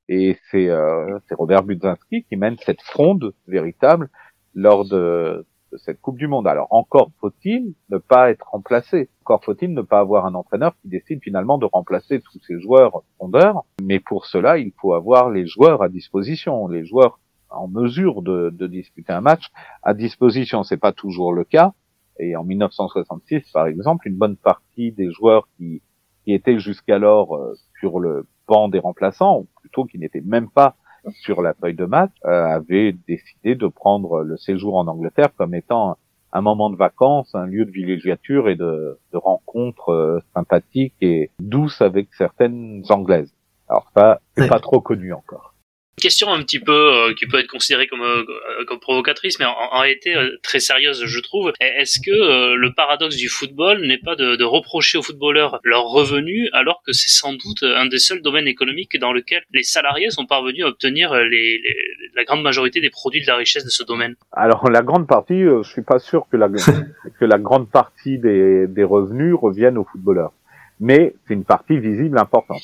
[0.08, 4.08] Et c'est euh, Robert Budzinski qui mène cette fronde véritable
[4.54, 6.46] lors de, de cette Coupe du Monde.
[6.46, 9.08] Alors encore faut-il ne pas être remplacé.
[9.22, 13.02] Encore faut-il ne pas avoir un entraîneur qui décide finalement de remplacer tous ces joueurs
[13.18, 13.64] fondeurs.
[13.82, 17.18] Mais pour cela, il faut avoir les joueurs à disposition, les joueurs
[17.50, 19.50] en mesure de, de disputer un match
[19.82, 20.62] à disposition.
[20.62, 21.72] C'est pas toujours le cas.
[22.18, 25.82] Et en 1966, par exemple, une bonne partie des joueurs qui,
[26.24, 30.76] qui étaient jusqu'alors euh, sur le banc des remplaçants, ou plutôt qui n'étaient même pas
[31.12, 35.54] sur la feuille de match, euh, avait décidé de prendre le séjour en Angleterre comme
[35.54, 35.96] étant
[36.32, 41.30] un moment de vacances, un lieu de villégiature et de, de rencontres euh, sympathiques et
[41.40, 43.34] douces avec certaines Anglaises.
[43.68, 45.54] Alors ça, c'est pas trop connu encore
[45.98, 48.24] question un petit peu euh, qui peut être considérée comme, euh,
[48.66, 51.52] comme provocatrice, mais en, réalité euh, très sérieuse, je trouve.
[51.60, 56.48] Est-ce que le paradoxe du football n'est pas de, de, reprocher aux footballeurs leurs revenus,
[56.52, 60.26] alors que c'est sans doute un des seuls domaines économiques dans lequel les salariés sont
[60.26, 61.74] parvenus à obtenir les, les,
[62.14, 64.16] la grande majorité des produits de la richesse de ce domaine?
[64.32, 66.48] Alors la grande partie, je suis pas sûr que la,
[67.20, 70.32] que la grande partie des, des revenus reviennent aux footballeurs,
[70.80, 72.62] mais c'est une partie visible importante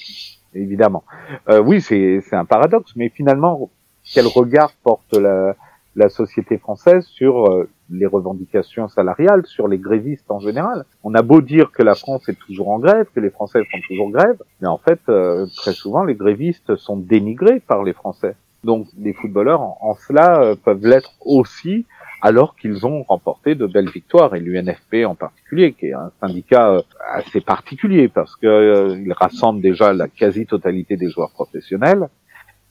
[0.55, 1.05] évidemment.
[1.49, 3.71] Euh, oui, c'est un paradoxe, mais finalement,
[4.13, 5.57] quel regard porte la,
[5.97, 10.85] la société française sur euh, les revendications salariales, sur les grévistes en général?
[11.03, 13.79] On a beau dire que la France est toujours en grève, que les Français font
[13.89, 18.37] toujours grève, mais en fait, euh, très souvent, les grévistes sont dénigrés par les Français.
[18.65, 21.87] Donc, les footballeurs, en, cela, euh, peuvent l'être aussi
[22.25, 26.71] alors qu'ils ont remporté de belles victoires, et l'UNFP en particulier, qui est un syndicat
[26.71, 26.81] euh,
[27.13, 32.09] assez particulier, parce qu'il euh, rassemble déjà la quasi-totalité des joueurs professionnels,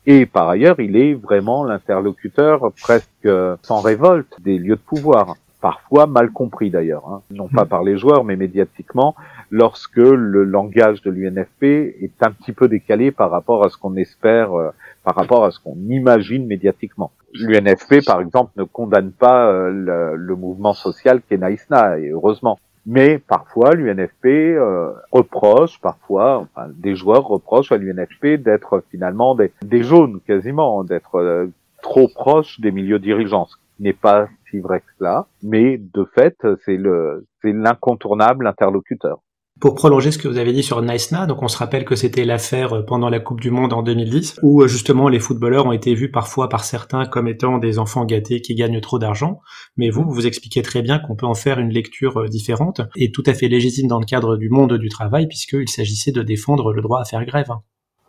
[0.08, 3.30] et par ailleurs, il est vraiment l'interlocuteur presque
[3.62, 7.22] sans révolte des lieux de pouvoir, parfois mal compris d'ailleurs, hein.
[7.32, 9.16] non pas par les joueurs, mais médiatiquement,
[9.50, 13.96] lorsque le langage de l'UNFP est un petit peu décalé par rapport à ce qu'on
[13.96, 14.70] espère, euh,
[15.04, 20.36] par rapport à ce qu'on imagine médiatiquement l'UNFP, par exemple, ne condamne pas euh, le,
[20.36, 22.60] mouvement social qu'est Naïsna, et heureusement.
[22.86, 29.52] Mais parfois, l'UNFP euh, reproche, parfois, enfin, des joueurs reprochent à l'UNFP d'être finalement des,
[29.64, 31.48] des, jaunes, quasiment, d'être euh,
[31.82, 33.48] trop proche des milieux dirigeants,
[33.84, 39.20] n'est pas si vrai que cela, mais de fait, c'est le, c'est l'incontournable interlocuteur.
[39.60, 42.26] Pour prolonger ce que vous avez dit sur Naïsna, donc on se rappelle que c'était
[42.26, 45.94] l'affaire pendant la Coupe du Monde en 2010, où euh, justement les footballeurs ont été
[45.94, 49.40] vus parfois par certains comme étant des enfants gâtés qui gagnent trop d'argent,
[49.78, 53.12] mais vous, vous expliquez très bien qu'on peut en faire une lecture euh, différente et
[53.12, 56.74] tout à fait légitime dans le cadre du monde du travail, puisqu'il s'agissait de défendre
[56.74, 57.52] le droit à faire grève.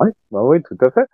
[0.01, 1.07] Oui, bah oui, tout à fait.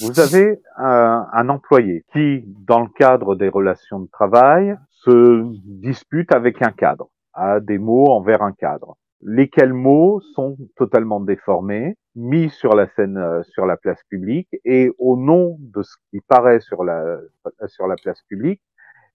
[0.00, 6.32] Vous avez un, un employé qui, dans le cadre des relations de travail, se dispute
[6.32, 12.50] avec un cadre, a des mots envers un cadre lesquels mots sont totalement déformés, mis
[12.50, 16.60] sur la scène, euh, sur la place publique, et au nom de ce qui paraît
[16.60, 17.18] sur la,
[17.66, 18.60] sur la place publique,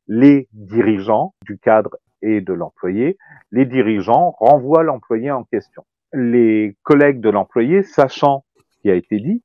[0.08, 3.17] les dirigeants du cadre et de l'employé,
[3.52, 5.86] les dirigeants renvoient l'employé en question.
[6.13, 9.43] Les collègues de l'employé, sachant ce qui a été dit,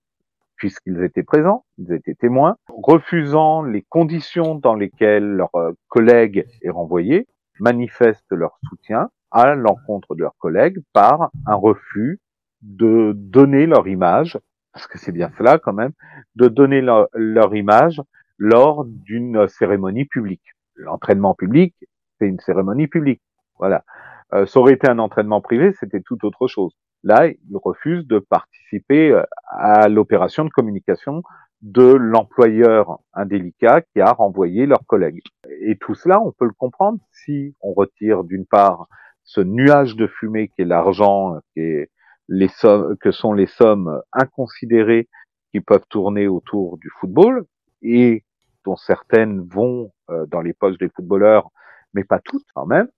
[0.58, 6.70] puisqu'ils étaient présents, ils étaient témoins, refusant les conditions dans lesquelles leur euh, collègue est
[6.70, 7.26] renvoyé,
[7.60, 12.20] manifestent leur soutien à l'encontre de leurs collègues par un refus
[12.62, 14.38] de donner leur image,
[14.72, 15.92] parce que c'est bien cela quand même,
[16.34, 18.02] de donner leur, image
[18.36, 20.54] lors d'une cérémonie publique.
[20.74, 21.74] L'entraînement public,
[22.18, 23.22] c'est une cérémonie publique.
[23.58, 23.84] Voilà.
[24.32, 26.72] Euh, ça aurait été un entraînement privé, c'était tout autre chose.
[27.04, 31.22] Là, ils refusent de participer euh, à l'opération de communication
[31.62, 35.22] de l'employeur indélicat qui a renvoyé leurs collègues.
[35.60, 38.86] Et tout cela, on peut le comprendre si on retire d'une part
[39.24, 41.90] ce nuage de fumée qui est l'argent, qui est
[42.28, 45.10] les sommes, que sont les sommes inconsidérées qui
[45.50, 47.44] qui peuvent tourner autour du football
[47.82, 48.24] et
[48.64, 51.50] dont certaines vont euh, dans les poches des footballeurs,
[51.94, 52.88] mais pas toutes quand même,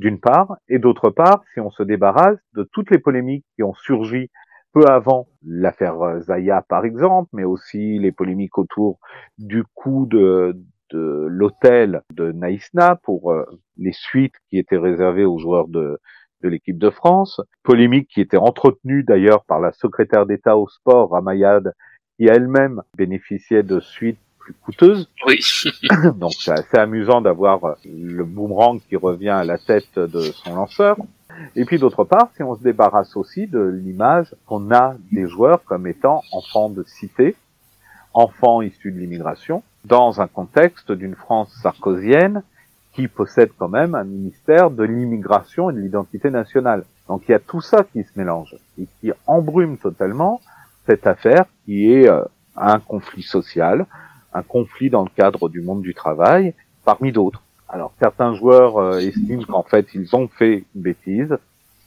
[0.00, 3.74] d'une part, et d'autre part, si on se débarrasse de toutes les polémiques qui ont
[3.74, 4.30] surgi
[4.72, 8.98] peu avant l'affaire euh, Zaya par exemple, mais aussi les polémiques autour
[9.38, 10.56] du coût de,
[10.90, 13.44] de l'hôtel de Naïsna pour euh,
[13.76, 15.98] les suites qui étaient réservées aux joueurs de,
[16.42, 21.10] de l'équipe de France, polémique qui était entretenue d'ailleurs par la secrétaire d'État au sport,
[21.10, 21.74] Ramayad,
[22.16, 25.08] qui elle-même bénéficiait de suites plus coûteuses.
[25.26, 25.38] Oui.
[26.16, 30.96] Donc c'est assez amusant d'avoir le boomerang qui revient à la tête de son lanceur.
[31.56, 35.62] Et puis d'autre part, si on se débarrasse aussi de l'image qu'on a des joueurs
[35.64, 37.36] comme étant enfants de cité,
[38.12, 42.42] enfants issus de l'immigration, dans un contexte d'une France sarkozienne
[42.92, 46.84] qui possède quand même un ministère de l'immigration et de l'identité nationale.
[47.08, 50.40] Donc il y a tout ça qui se mélange et qui embrume totalement
[50.86, 52.24] cette affaire qui est euh,
[52.56, 53.86] un conflit social,
[54.32, 56.54] un conflit dans le cadre du monde du travail,
[56.84, 57.42] parmi d'autres.
[57.68, 61.36] Alors certains joueurs euh, estiment qu'en fait ils ont fait une bêtise,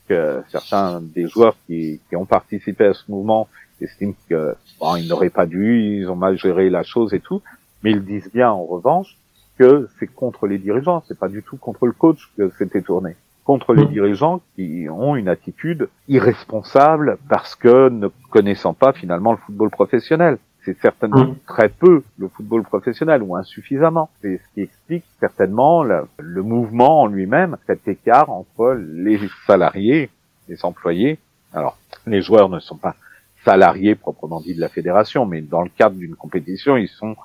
[0.08, 3.48] que certains des joueurs qui, qui ont participé à ce mouvement
[3.82, 7.42] estiment que bon, ils n'auraient pas dû, ils ont mal géré la chose et tout,
[7.84, 9.18] mais ils disent bien en revanche
[9.58, 13.16] que c'est contre les dirigeants, c'est pas du tout contre le coach que c'était tourné,
[13.44, 13.92] contre les mmh.
[13.92, 20.38] dirigeants qui ont une attitude irresponsable parce que ne connaissant pas finalement le football professionnel.
[20.66, 21.36] C'est certainement mmh.
[21.46, 24.10] très peu le football professionnel ou insuffisamment.
[24.22, 30.10] C'est ce qui explique certainement le, le mouvement en lui-même, cet écart entre les salariés,
[30.48, 31.20] les employés.
[31.54, 32.96] Alors, les joueurs ne sont pas
[33.44, 37.16] salariés proprement dit de la fédération, mais dans le cadre d'une compétition, ils sont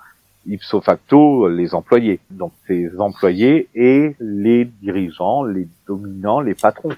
[0.46, 2.20] ipso facto les employés.
[2.30, 6.94] Donc ces employés et les dirigeants, les dominants, les patrons.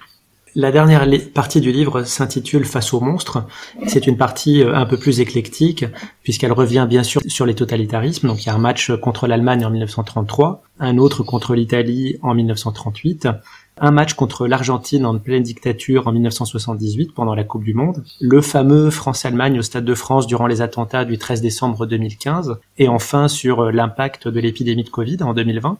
[0.53, 3.45] La dernière partie du livre s'intitule Face aux monstres.
[3.87, 5.85] C'est une partie euh, un peu plus éclectique
[6.23, 8.27] puisqu'elle revient bien sûr sur les totalitarismes.
[8.27, 12.33] Donc il y a un match contre l'Allemagne en 1933, un autre contre l'Italie en
[12.33, 13.29] 1938,
[13.77, 18.41] un match contre l'Argentine en pleine dictature en 1978 pendant la Coupe du Monde, le
[18.41, 23.29] fameux France-Allemagne au Stade de France durant les attentats du 13 décembre 2015, et enfin
[23.29, 25.77] sur euh, l'impact de l'épidémie de Covid en 2020.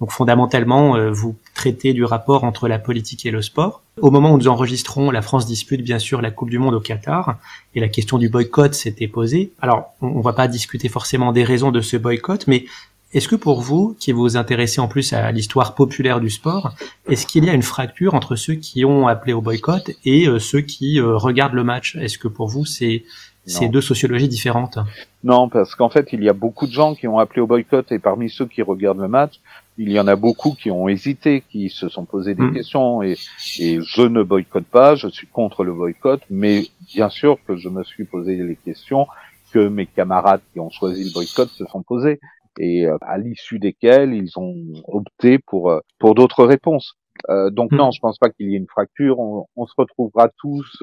[0.00, 3.82] Donc fondamentalement, euh, vous traitez du rapport entre la politique et le sport.
[4.00, 6.80] Au moment où nous enregistrons, la France dispute bien sûr la Coupe du Monde au
[6.80, 7.36] Qatar
[7.74, 9.52] et la question du boycott s'était posée.
[9.60, 12.64] Alors, on, ne va pas discuter forcément des raisons de ce boycott, mais
[13.12, 16.74] est-ce que pour vous, qui vous intéressez en plus à l'histoire populaire du sport,
[17.08, 20.40] est-ce qu'il y a une fracture entre ceux qui ont appelé au boycott et euh,
[20.40, 21.94] ceux qui euh, regardent le match?
[21.94, 23.04] Est-ce que pour vous, c'est
[23.46, 24.78] c'est deux sociologies différentes?
[25.22, 27.92] Non, parce qu'en fait, il y a beaucoup de gens qui ont appelé au boycott
[27.92, 29.40] et parmi ceux qui regardent le match,
[29.76, 32.54] il y en a beaucoup qui ont hésité, qui se sont posé des hmm.
[32.54, 33.16] questions et,
[33.58, 36.62] et je ne boycotte pas, je suis contre le boycott, mais
[36.94, 39.06] bien sûr que je me suis posé les questions
[39.52, 42.20] que mes camarades qui ont choisi le boycott se sont posées
[42.58, 44.54] et euh, à l'issue desquelles ils ont
[44.86, 46.94] opté pour euh, pour d'autres réponses.
[47.28, 47.76] Euh, donc hmm.
[47.76, 49.18] non, je pense pas qu'il y ait une fracture.
[49.18, 50.82] On, on se retrouvera tous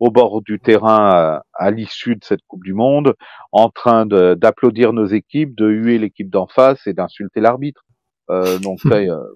[0.00, 3.14] au bord du terrain à, l'issue de cette Coupe du Monde,
[3.52, 7.84] en train d'applaudir nos équipes, de huer l'équipe d'en face et d'insulter l'arbitre.
[8.30, 8.80] Euh, donc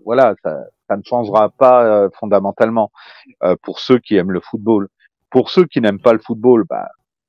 [0.05, 2.91] voilà, ça, ça, ne changera pas fondamentalement
[3.63, 4.89] pour ceux qui aiment le football.
[5.31, 6.89] Pour ceux qui n'aiment pas le football, bah,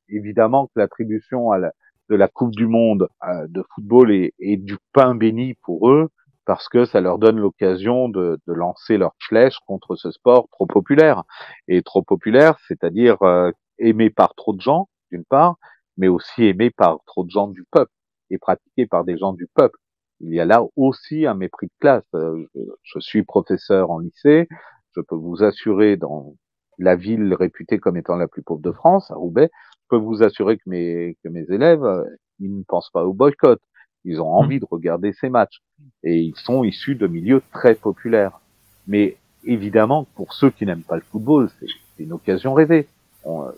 [0.10, 1.72] évidemment que l'attribution à la,
[2.10, 6.10] de la Coupe du Monde euh, de football est, du pain béni pour eux
[6.46, 11.24] parce que ça leur donne l'occasion de, lancer leur flèche contre ce sport trop populaire.
[11.68, 15.56] Et trop populaire, c'est-à-dire euh, aimé par trop de gens, d'une part,
[15.98, 17.92] mais aussi aimé par trop de gens du peuple
[18.30, 19.78] et pratiqué par des gens du peuple.
[20.24, 22.04] Il y a là aussi un mépris de classe.
[22.16, 24.48] Euh, je, je suis professeur en lycée,
[24.96, 26.36] je peux vous assurer dans
[26.80, 29.52] la ville réputée comme étant la plus pauvre de France, à Roubaix,
[29.94, 32.04] peux vous assurer que mes, que mes élèves, euh,
[32.40, 33.62] ils ne pensent pas au boycott.
[34.06, 35.62] Ils ont envie de regarder ces matchs.
[36.04, 38.40] Et ils sont issus de milieux très populaires.
[38.88, 41.68] Mais évidemment, pour ceux qui n'aiment pas le football, c'est
[42.00, 42.88] une occasion rêvée.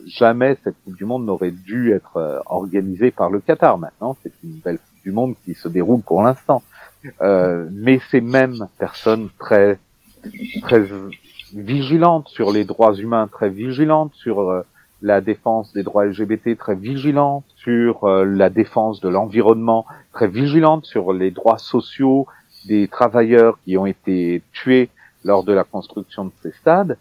[0.05, 3.77] Jamais cette Coupe du Monde n'aurait dû être euh, organisée par le Qatar.
[3.77, 6.61] Maintenant, c'est une belle Coupe du Monde qui se déroule pour l'instant.
[7.21, 9.77] Euh, mais ces mêmes personnes très
[10.61, 10.83] très
[11.53, 14.65] vigilantes sur les droits humains, très vigilantes sur euh,
[15.01, 20.85] la défense des droits LGBT très vigilante, sur euh, la défense de l'environnement très vigilante,
[20.85, 22.27] sur les droits sociaux
[22.65, 24.89] des travailleurs qui ont été tués
[25.23, 26.97] lors de la construction de ces stades,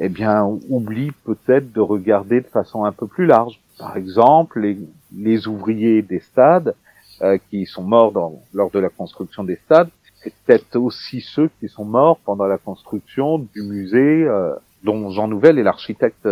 [0.00, 3.60] eh bien, on oublie peut-être de regarder de façon un peu plus large.
[3.78, 4.78] Par exemple, les,
[5.14, 6.74] les ouvriers des stades
[7.22, 9.90] euh, qui sont morts dans, lors de la construction des stades,
[10.22, 15.28] c'est peut-être aussi ceux qui sont morts pendant la construction du musée euh, dont Jean
[15.28, 16.26] Nouvel est l'architecte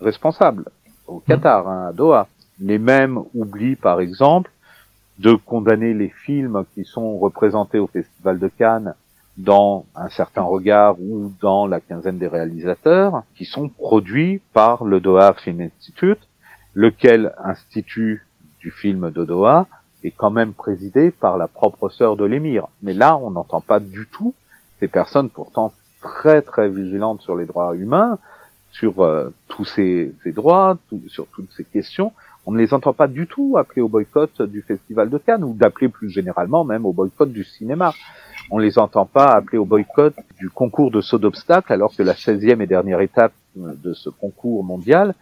[0.00, 0.64] responsable
[1.06, 2.28] au Qatar, hein, à Doha.
[2.60, 4.50] Les mêmes oublient, par exemple,
[5.18, 8.94] de condamner les films qui sont représentés au Festival de Cannes
[9.36, 15.00] dans un certain regard ou dans la quinzaine des réalisateurs, qui sont produits par le
[15.00, 16.20] Doha Film Institute,
[16.74, 18.26] lequel institut
[18.60, 19.66] du film de Doha
[20.04, 22.66] est quand même présidé par la propre sœur de l'émir.
[22.82, 24.34] Mais là, on n'entend pas du tout
[24.80, 28.18] ces personnes pourtant très très vigilantes sur les droits humains,
[28.70, 30.78] sur euh, tous ces, ces droits,
[31.08, 32.12] sur toutes ces questions.
[32.44, 35.54] On ne les entend pas du tout appeler au boycott du Festival de Cannes ou
[35.54, 37.92] d'appeler plus généralement même au boycott du cinéma.
[38.50, 42.12] On les entend pas appeler au boycott du concours de saut d'obstacles alors que la
[42.12, 45.14] 16e et dernière étape de ce concours mondial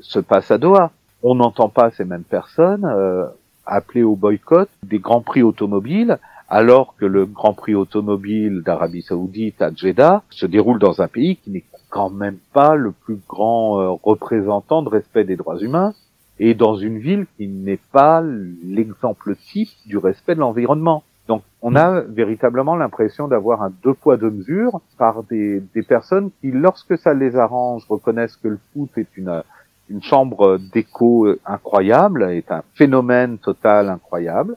[0.00, 0.90] se passe à Doha.
[1.22, 3.26] On n'entend pas ces mêmes personnes euh,
[3.64, 6.18] appeler au boycott des grands prix automobiles
[6.48, 11.36] alors que le Grand Prix automobile d'Arabie Saoudite à Jeddah se déroule dans un pays
[11.36, 15.92] qui n'est quand même pas le plus grand euh, représentant de respect des droits humains
[16.38, 21.02] et dans une ville qui n'est pas l'exemple type du respect de l'environnement.
[21.28, 26.30] Donc on a véritablement l'impression d'avoir un deux poids deux mesures par des, des, personnes
[26.40, 29.42] qui, lorsque ça les arrange, reconnaissent que le foot est une,
[29.88, 34.56] une chambre d'écho incroyable, est un phénomène total incroyable,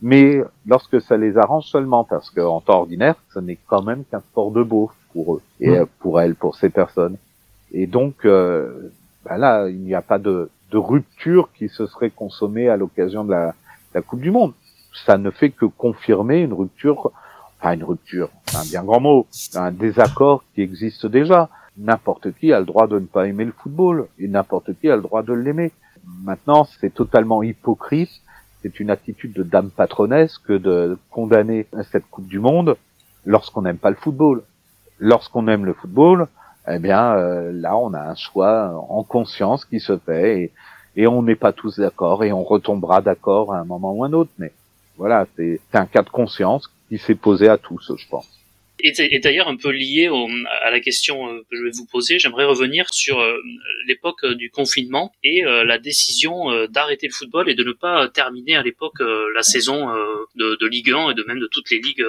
[0.00, 4.20] mais lorsque ça les arrange seulement, parce qu'en temps ordinaire, ce n'est quand même qu'un
[4.20, 5.86] sport de beau pour eux et mmh.
[6.00, 7.16] pour elles, pour ces personnes.
[7.72, 8.92] Et donc euh,
[9.24, 13.24] ben là, il n'y a pas de, de, rupture qui se serait consommée à l'occasion
[13.24, 13.54] de la,
[13.94, 14.52] la, Coupe du Monde.
[15.06, 17.12] Ça ne fait que confirmer une rupture,
[17.60, 21.48] enfin une rupture, c'est un bien grand mot, un désaccord qui existe déjà.
[21.76, 24.96] N'importe qui a le droit de ne pas aimer le football et n'importe qui a
[24.96, 25.70] le droit de l'aimer.
[26.24, 28.22] Maintenant, c'est totalement hypocrite
[28.62, 32.76] c'est une attitude de dame patronesse que de condamner cette Coupe du Monde
[33.24, 34.42] lorsqu'on n'aime pas le football.
[34.98, 36.26] Lorsqu'on aime le football,
[36.66, 40.52] eh bien euh, là on a un choix en conscience qui se fait et,
[40.96, 44.12] et on n'est pas tous d'accord et on retombera d'accord à un moment ou un
[44.12, 44.32] autre.
[44.38, 44.52] Mais
[44.98, 48.37] voilà, c'est un cas de conscience qui s'est posé à tous, je pense.
[48.80, 50.08] Et, d'ailleurs un peu lié
[50.62, 53.38] à la question euh, que je vais vous poser, j'aimerais revenir sur euh,
[53.86, 58.56] l'époque euh, du confinement et la décision d'arrêter le football et de ne pas terminer
[58.56, 59.88] à l'époque la saison
[60.34, 62.04] de, Ligue 1 et de même de toutes les ligues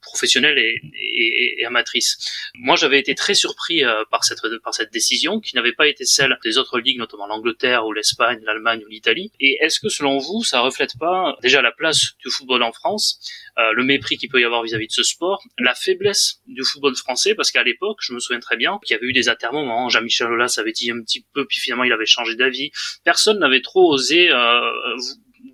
[0.00, 2.18] professionnelles et, et, et amatrices.
[2.54, 6.38] Moi, j'avais été très surpris par cette par cette décision qui n'avait pas été celle
[6.44, 9.32] des autres ligues, notamment l'Angleterre ou l'Espagne, l'Allemagne ou l'Italie.
[9.40, 13.20] Et est-ce que selon vous, ça reflète pas déjà la place du football en France,
[13.56, 16.94] le mépris qu'il peut y avoir vis-à-vis -vis de ce sport, la faiblesse du football
[16.94, 19.88] français parce qu'à l'époque, je me souviens très bien qu'il y avait eu des atermoiements.
[19.88, 22.70] Jean-Michel Aulas avait dit un petit peu, puis finalement il avait changé d'avis.
[23.04, 24.60] Personne n'avait trop osé euh,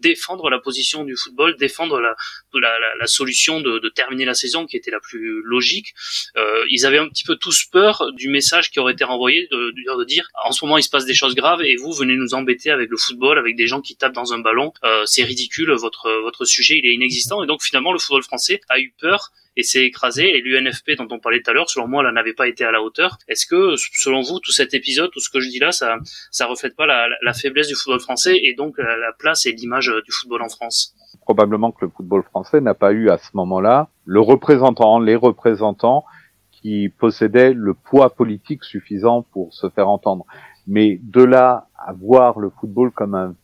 [0.02, 2.14] défendre la position du football, défendre la,
[2.54, 5.94] la, la, solution de, de, terminer la saison qui était la plus logique.
[6.36, 9.70] Euh, ils avaient un petit peu tous peur du message qui aurait été renvoyé de,
[9.70, 12.34] de, dire en ce moment il se passe des choses graves et vous venez nous
[12.34, 14.72] embêter avec le football, avec des gens qui tapent dans un ballon.
[14.84, 18.60] Euh, c'est ridicule, votre votre sujet il est inexistant et donc finalement le football français
[18.68, 20.36] a eu peur et s'est écrasé.
[20.36, 22.70] Et l'UNFP dont on parlait tout à l'heure, selon moi, là n'avait pas été à
[22.70, 23.18] la hauteur.
[23.28, 25.98] Est-ce que, selon vous, tout cet épisode, tout ce que je dis là, ça,
[26.30, 29.52] ça reflète pas la, la faiblesse du football français et donc la, la place et
[29.52, 30.94] l'image euh, du football en France?
[31.20, 36.04] Probablement que le football français n'a pas eu à ce moment-là le représentant, les représentants
[36.50, 40.26] qui possédaient le poids politique suffisant pour se faire entendre.
[40.66, 43.34] Mais de là à voir le football comme un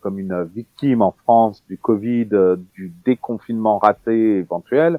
[0.00, 4.98] comme une victime en France du Covid, euh, du déconfinement raté éventuel,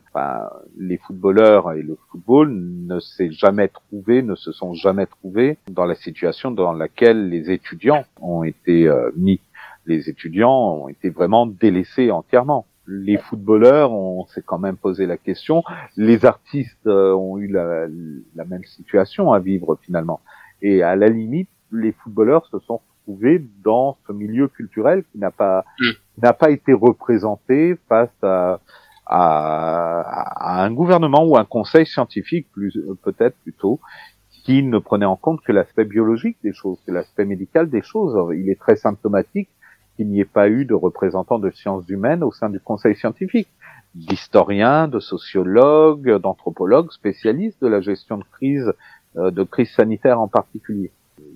[0.78, 5.86] les footballeurs et le football ne s'est jamais trouvé, ne se sont jamais trouvés dans
[5.86, 9.40] la situation dans laquelle les étudiants ont été euh, mis.
[9.86, 15.18] Les étudiants ont été vraiment délaissés entièrement les footballeurs, on s'est quand même posé la
[15.18, 15.64] question.
[15.96, 17.88] Les artistes euh, ont eu la,
[18.46, 20.20] même situation à vivre finalement.
[20.62, 22.82] Et à la limite, les footballeurs se sont
[23.64, 25.90] dans ce milieu culturel qui n'a pas mm.
[26.24, 28.60] n'a pas été représenté face à,
[29.06, 33.80] à, un gouvernement ou un conseil scientifique plus peut-être plutôt
[34.44, 38.16] qui ne prenait en compte que l'aspect biologique des choses, que l'aspect médical des choses.
[38.36, 39.50] Il est très symptomatique
[39.96, 43.50] qu'il n'y ait pas eu de représentants de sciences humaines au sein du conseil scientifique,
[43.96, 48.72] d'historiens, de sociologues, d'anthropologues, spécialistes de la gestion de crise,
[49.18, 50.92] euh, de crise sanitaire en particulier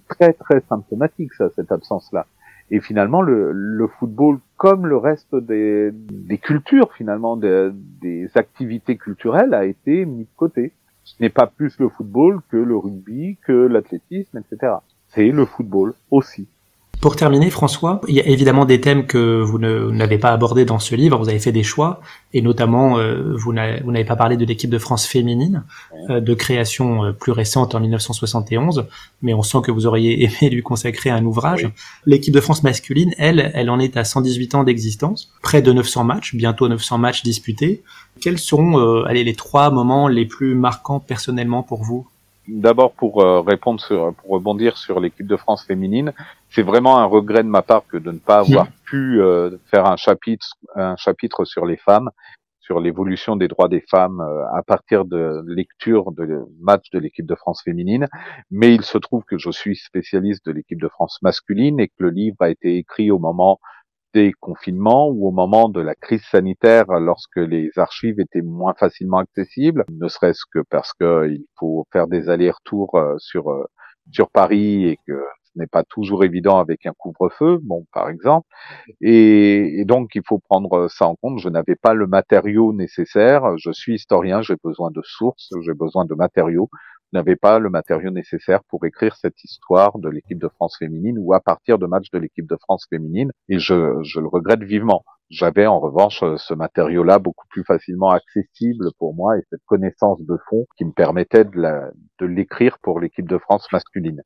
[0.07, 2.25] très très symptomatique ça, cette absence-là.
[2.71, 9.53] Et finalement, le, football, comme le reste des, des cultures finalement, des, des, activités culturelles,
[9.53, 10.71] a été mis de côté.
[11.03, 14.73] Ce n'est pas plus le football que le rugby, que l'athlétisme, etc.
[15.09, 16.47] C'est le football aussi.
[17.03, 20.79] Pour terminer, François, il y a évidemment des thèmes que vous n'avez pas abordés dans
[20.79, 21.17] ce livre.
[21.17, 21.99] Vous avez fait des choix,
[22.31, 25.65] et notamment, euh, vous n'avez pas parlé de l'équipe de France féminine,
[26.09, 28.85] euh, de création euh, plus récente en 1971,
[29.21, 31.69] mais on sent que vous auriez aimé lui consacrer un ouvrage.
[32.05, 36.05] L'équipe de France masculine, elle, elle en est à 118 ans d'existence, près de 900
[36.05, 37.83] matchs, bientôt 900 matchs disputés.
[38.21, 42.07] Quels sont, allez, les trois moments les plus marquants personnellement pour vous?
[42.47, 46.11] D'abord pour répondre sur, pour rebondir sur l'équipe de France féminine,
[46.53, 49.85] c'est vraiment un regret de ma part que de ne pas avoir pu euh, faire
[49.85, 50.45] un chapitre,
[50.75, 52.11] un chapitre sur les femmes,
[52.59, 57.25] sur l'évolution des droits des femmes euh, à partir de lecture de matchs de l'équipe
[57.25, 58.07] de France féminine.
[58.51, 61.95] Mais il se trouve que je suis spécialiste de l'équipe de France masculine et que
[61.99, 63.59] le livre a été écrit au moment
[64.13, 69.17] des confinements ou au moment de la crise sanitaire lorsque les archives étaient moins facilement
[69.17, 73.45] accessibles, ne serait-ce que parce qu'il faut faire des allers-retours euh, sur
[74.11, 75.19] sur Paris et que
[75.55, 78.47] n'est pas toujours évident avec un couvre-feu, bon, par exemple.
[79.01, 81.39] Et, donc, il faut prendre ça en compte.
[81.39, 83.57] Je n'avais pas le matériau nécessaire.
[83.57, 86.69] Je suis historien, j'ai besoin de sources, j'ai besoin de matériaux.
[87.11, 91.17] Je n'avais pas le matériau nécessaire pour écrire cette histoire de l'équipe de France féminine
[91.19, 93.31] ou à partir de matchs de l'équipe de France féminine.
[93.49, 95.03] Et je le regrette vivement.
[95.29, 100.37] J'avais en revanche ce matériau-là beaucoup plus facilement accessible pour moi et cette connaissance de
[100.49, 104.21] fond qui me permettait de l'écrire pour l'équipe de France masculine.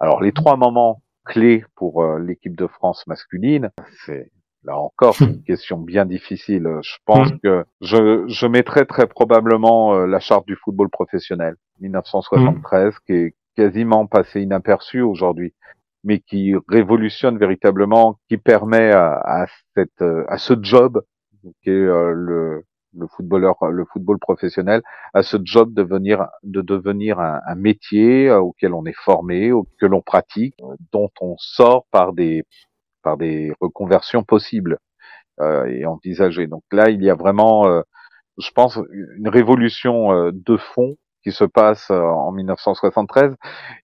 [0.00, 3.70] Alors les trois moments clés pour euh, l'équipe de France masculine,
[4.06, 4.30] c'est
[4.64, 6.66] là encore une question bien difficile.
[6.82, 7.38] Je pense mm.
[7.40, 13.34] que je, je mettrais très probablement euh, la charte du football professionnel 1973 qui est
[13.56, 15.54] quasiment passé inaperçu aujourd'hui
[16.04, 19.46] mais qui révolutionne véritablement, qui permet à, à
[19.76, 21.02] cette, à ce job
[21.62, 22.64] qui est euh, le,
[22.96, 24.82] le footballeur, le football professionnel,
[25.14, 29.50] à ce job de devenir, de devenir un, un métier euh, auquel on est formé,
[29.80, 30.54] que l'on pratique,
[30.92, 32.44] dont on sort par des,
[33.02, 34.78] par des reconversions possibles
[35.40, 36.46] euh, et envisagées.
[36.46, 37.82] Donc là, il y a vraiment, euh,
[38.38, 38.78] je pense,
[39.16, 43.34] une révolution de fond qui se passe euh, en 1973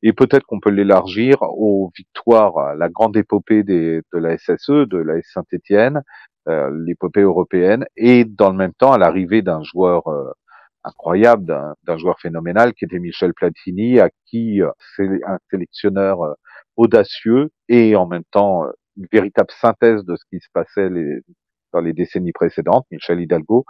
[0.02, 4.98] et peut-être qu'on peut, l'élargir aux victoires, la grande épopée des, de la SSE, de
[4.98, 6.02] la Saint-Étienne,
[6.48, 10.30] euh, l'épopée européenne et dans le même temps à l'arrivée d'un joueur euh,
[10.84, 11.46] incroyable,
[11.84, 14.60] d'un joueur phénoménal qui était Michel Platini, à qui
[14.96, 16.36] c'est un sélectionneur
[16.76, 18.64] audacieux et en même temps
[18.98, 21.20] une véritable synthèse de ce qui se passait les,
[21.72, 23.64] dans les décennies précédentes, Michel Hidalgo,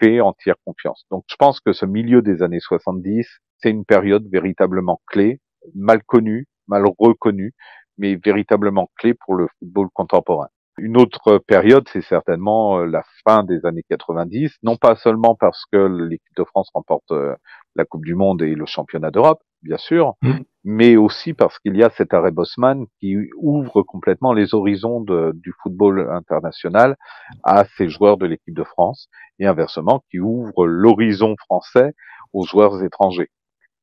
[0.00, 1.04] fait entière confiance.
[1.10, 3.26] Donc je pense que ce milieu des années 70,
[3.58, 5.40] c'est une période véritablement clé,
[5.74, 7.52] mal connue, mal reconnue,
[7.98, 10.48] mais véritablement clé pour le football contemporain.
[10.78, 15.64] Une autre période, c'est certainement euh, la fin des années 90, non pas seulement parce
[15.70, 17.34] que l'équipe de France remporte euh,
[17.76, 20.40] la Coupe du Monde et le championnat d'Europe, bien sûr, mmh.
[20.64, 25.32] mais aussi parce qu'il y a cet arrêt Bosman qui ouvre complètement les horizons de,
[25.34, 26.96] du football international
[27.44, 29.08] à ces joueurs de l'équipe de France
[29.38, 31.94] et inversement qui ouvre l'horizon français
[32.32, 33.30] aux joueurs étrangers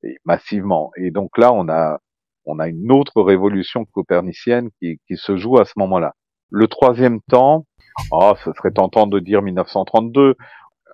[0.04, 0.92] et massivement.
[0.98, 2.00] Et donc là, on a
[2.48, 6.14] on a une autre révolution copernicienne qui, qui se joue à ce moment-là.
[6.50, 7.66] Le troisième temps,
[8.12, 10.36] oh, ce serait tentant de dire 1932,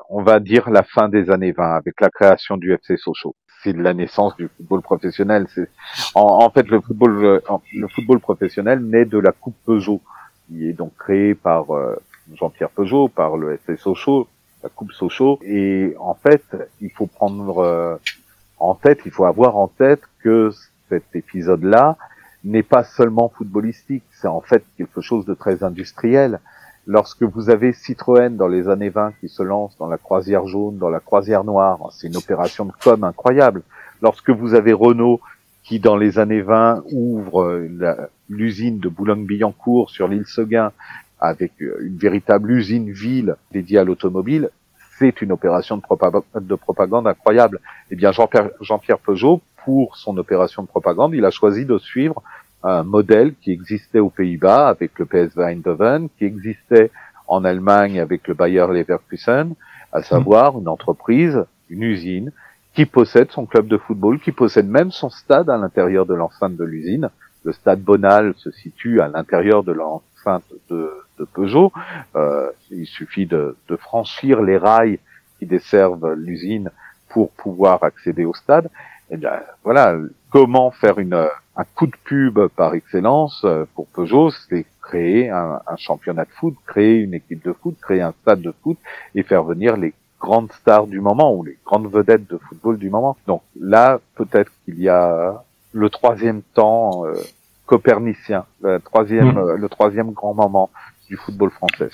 [0.10, 3.76] on va dire la fin des années 20 avec la création du FC Sochaux c'est
[3.76, 5.48] la naissance du football professionnel.
[5.54, 5.70] C'est
[6.16, 7.42] en, fait le football
[7.74, 10.02] le football professionnel naît de la Coupe Peugeot,
[10.48, 11.96] qui est donc créée par euh,
[12.34, 14.28] Jean-Pierre Peugeot, par le FC Sochaux,
[14.62, 15.40] la Coupe Sochaux.
[15.44, 16.44] Et en fait,
[16.82, 17.96] il faut prendre euh,
[18.60, 20.52] en tête, il faut avoir en tête que
[20.90, 21.98] cet épisode-là
[22.44, 26.42] n'est pas seulement footballistique, c'est en fait quelque chose de très industriel
[26.86, 30.78] lorsque vous avez Citroën dans les années 20 qui se lance dans la croisière jaune,
[30.78, 33.64] dans la croisière noire, c'est une opération de com incroyable.
[34.02, 35.22] Lorsque vous avez Renault
[35.64, 37.68] qui dans les années 20 ouvre
[38.30, 40.72] l'usine de Boulogne-Billancourt sur l'île Seguin
[41.20, 44.50] avec une véritable usine ville dédiée à l'automobile,
[45.00, 47.60] c'est une opération de propagande, de propagande incroyable.
[47.92, 52.22] Eh bien, Jean-Pierre Jean Peugeot, pour son opération de propagande, il a choisi de suivre
[52.64, 56.92] un modèle qui existait aux Pays-Bas avec le PSV Eindhoven, qui existait
[57.28, 59.54] en Allemagne avec le Bayer Leverkusen,
[59.92, 62.32] à savoir une entreprise, une usine,
[62.74, 66.56] qui possède son club de football, qui possède même son stade à l'intérieur de l'enceinte
[66.56, 67.10] de l'usine.
[67.44, 70.90] Le stade Bonal se situe à l'intérieur de l'enceinte de,
[71.20, 71.72] de, Peugeot.
[72.16, 75.00] Euh, il suffit de, de, franchir les rails
[75.38, 76.72] qui desservent l'usine
[77.10, 78.70] pour pouvoir accéder au stade.
[79.14, 79.96] Et bien, voilà,
[80.32, 81.14] comment faire une,
[81.56, 86.32] un coup de pub par excellence euh, pour Peugeot, c'est créer un, un, championnat de
[86.32, 88.80] foot, créer une équipe de foot, créer un stade de foot
[89.14, 92.90] et faire venir les grandes stars du moment ou les grandes vedettes de football du
[92.90, 93.16] moment.
[93.28, 95.44] Donc là, peut-être qu'il y a
[95.74, 97.14] le troisième temps euh,
[97.68, 99.56] copernicien, le troisième, Mm.
[99.58, 100.72] le troisième grand moment
[101.08, 101.90] du football français.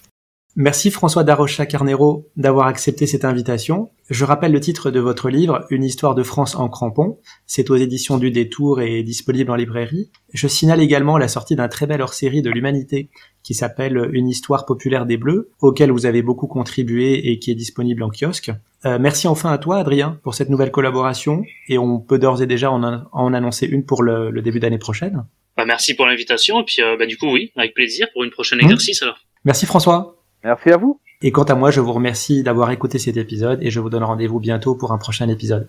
[0.56, 3.92] Merci François Darocha Carnero d'avoir accepté cette invitation.
[4.10, 7.20] Je rappelle le titre de votre livre, Une histoire de France en crampon.
[7.46, 10.10] C'est aux éditions du Détour et est disponible en librairie.
[10.34, 13.10] Je signale également la sortie d'un très bel hors-série de l'humanité
[13.44, 17.56] qui s'appelle Une histoire populaire des Bleus, auquel vous avez beaucoup contribué et qui est
[17.56, 18.52] disponible en kiosque.
[18.86, 22.48] Euh, merci enfin à toi, Adrien, pour cette nouvelle collaboration et on peut d'ores et
[22.48, 25.26] déjà en, en annoncer une pour le, le début d'année prochaine.
[25.56, 28.32] Bah, merci pour l'invitation et puis euh, bah, du coup oui, avec plaisir pour une
[28.32, 28.64] prochaine Mmh.
[28.64, 29.18] exercice alors.
[29.46, 30.16] Merci François.
[30.44, 31.00] Merci à vous.
[31.22, 34.04] Et quant à moi, je vous remercie d'avoir écouté cet épisode et je vous donne
[34.04, 35.68] rendez-vous bientôt pour un prochain épisode.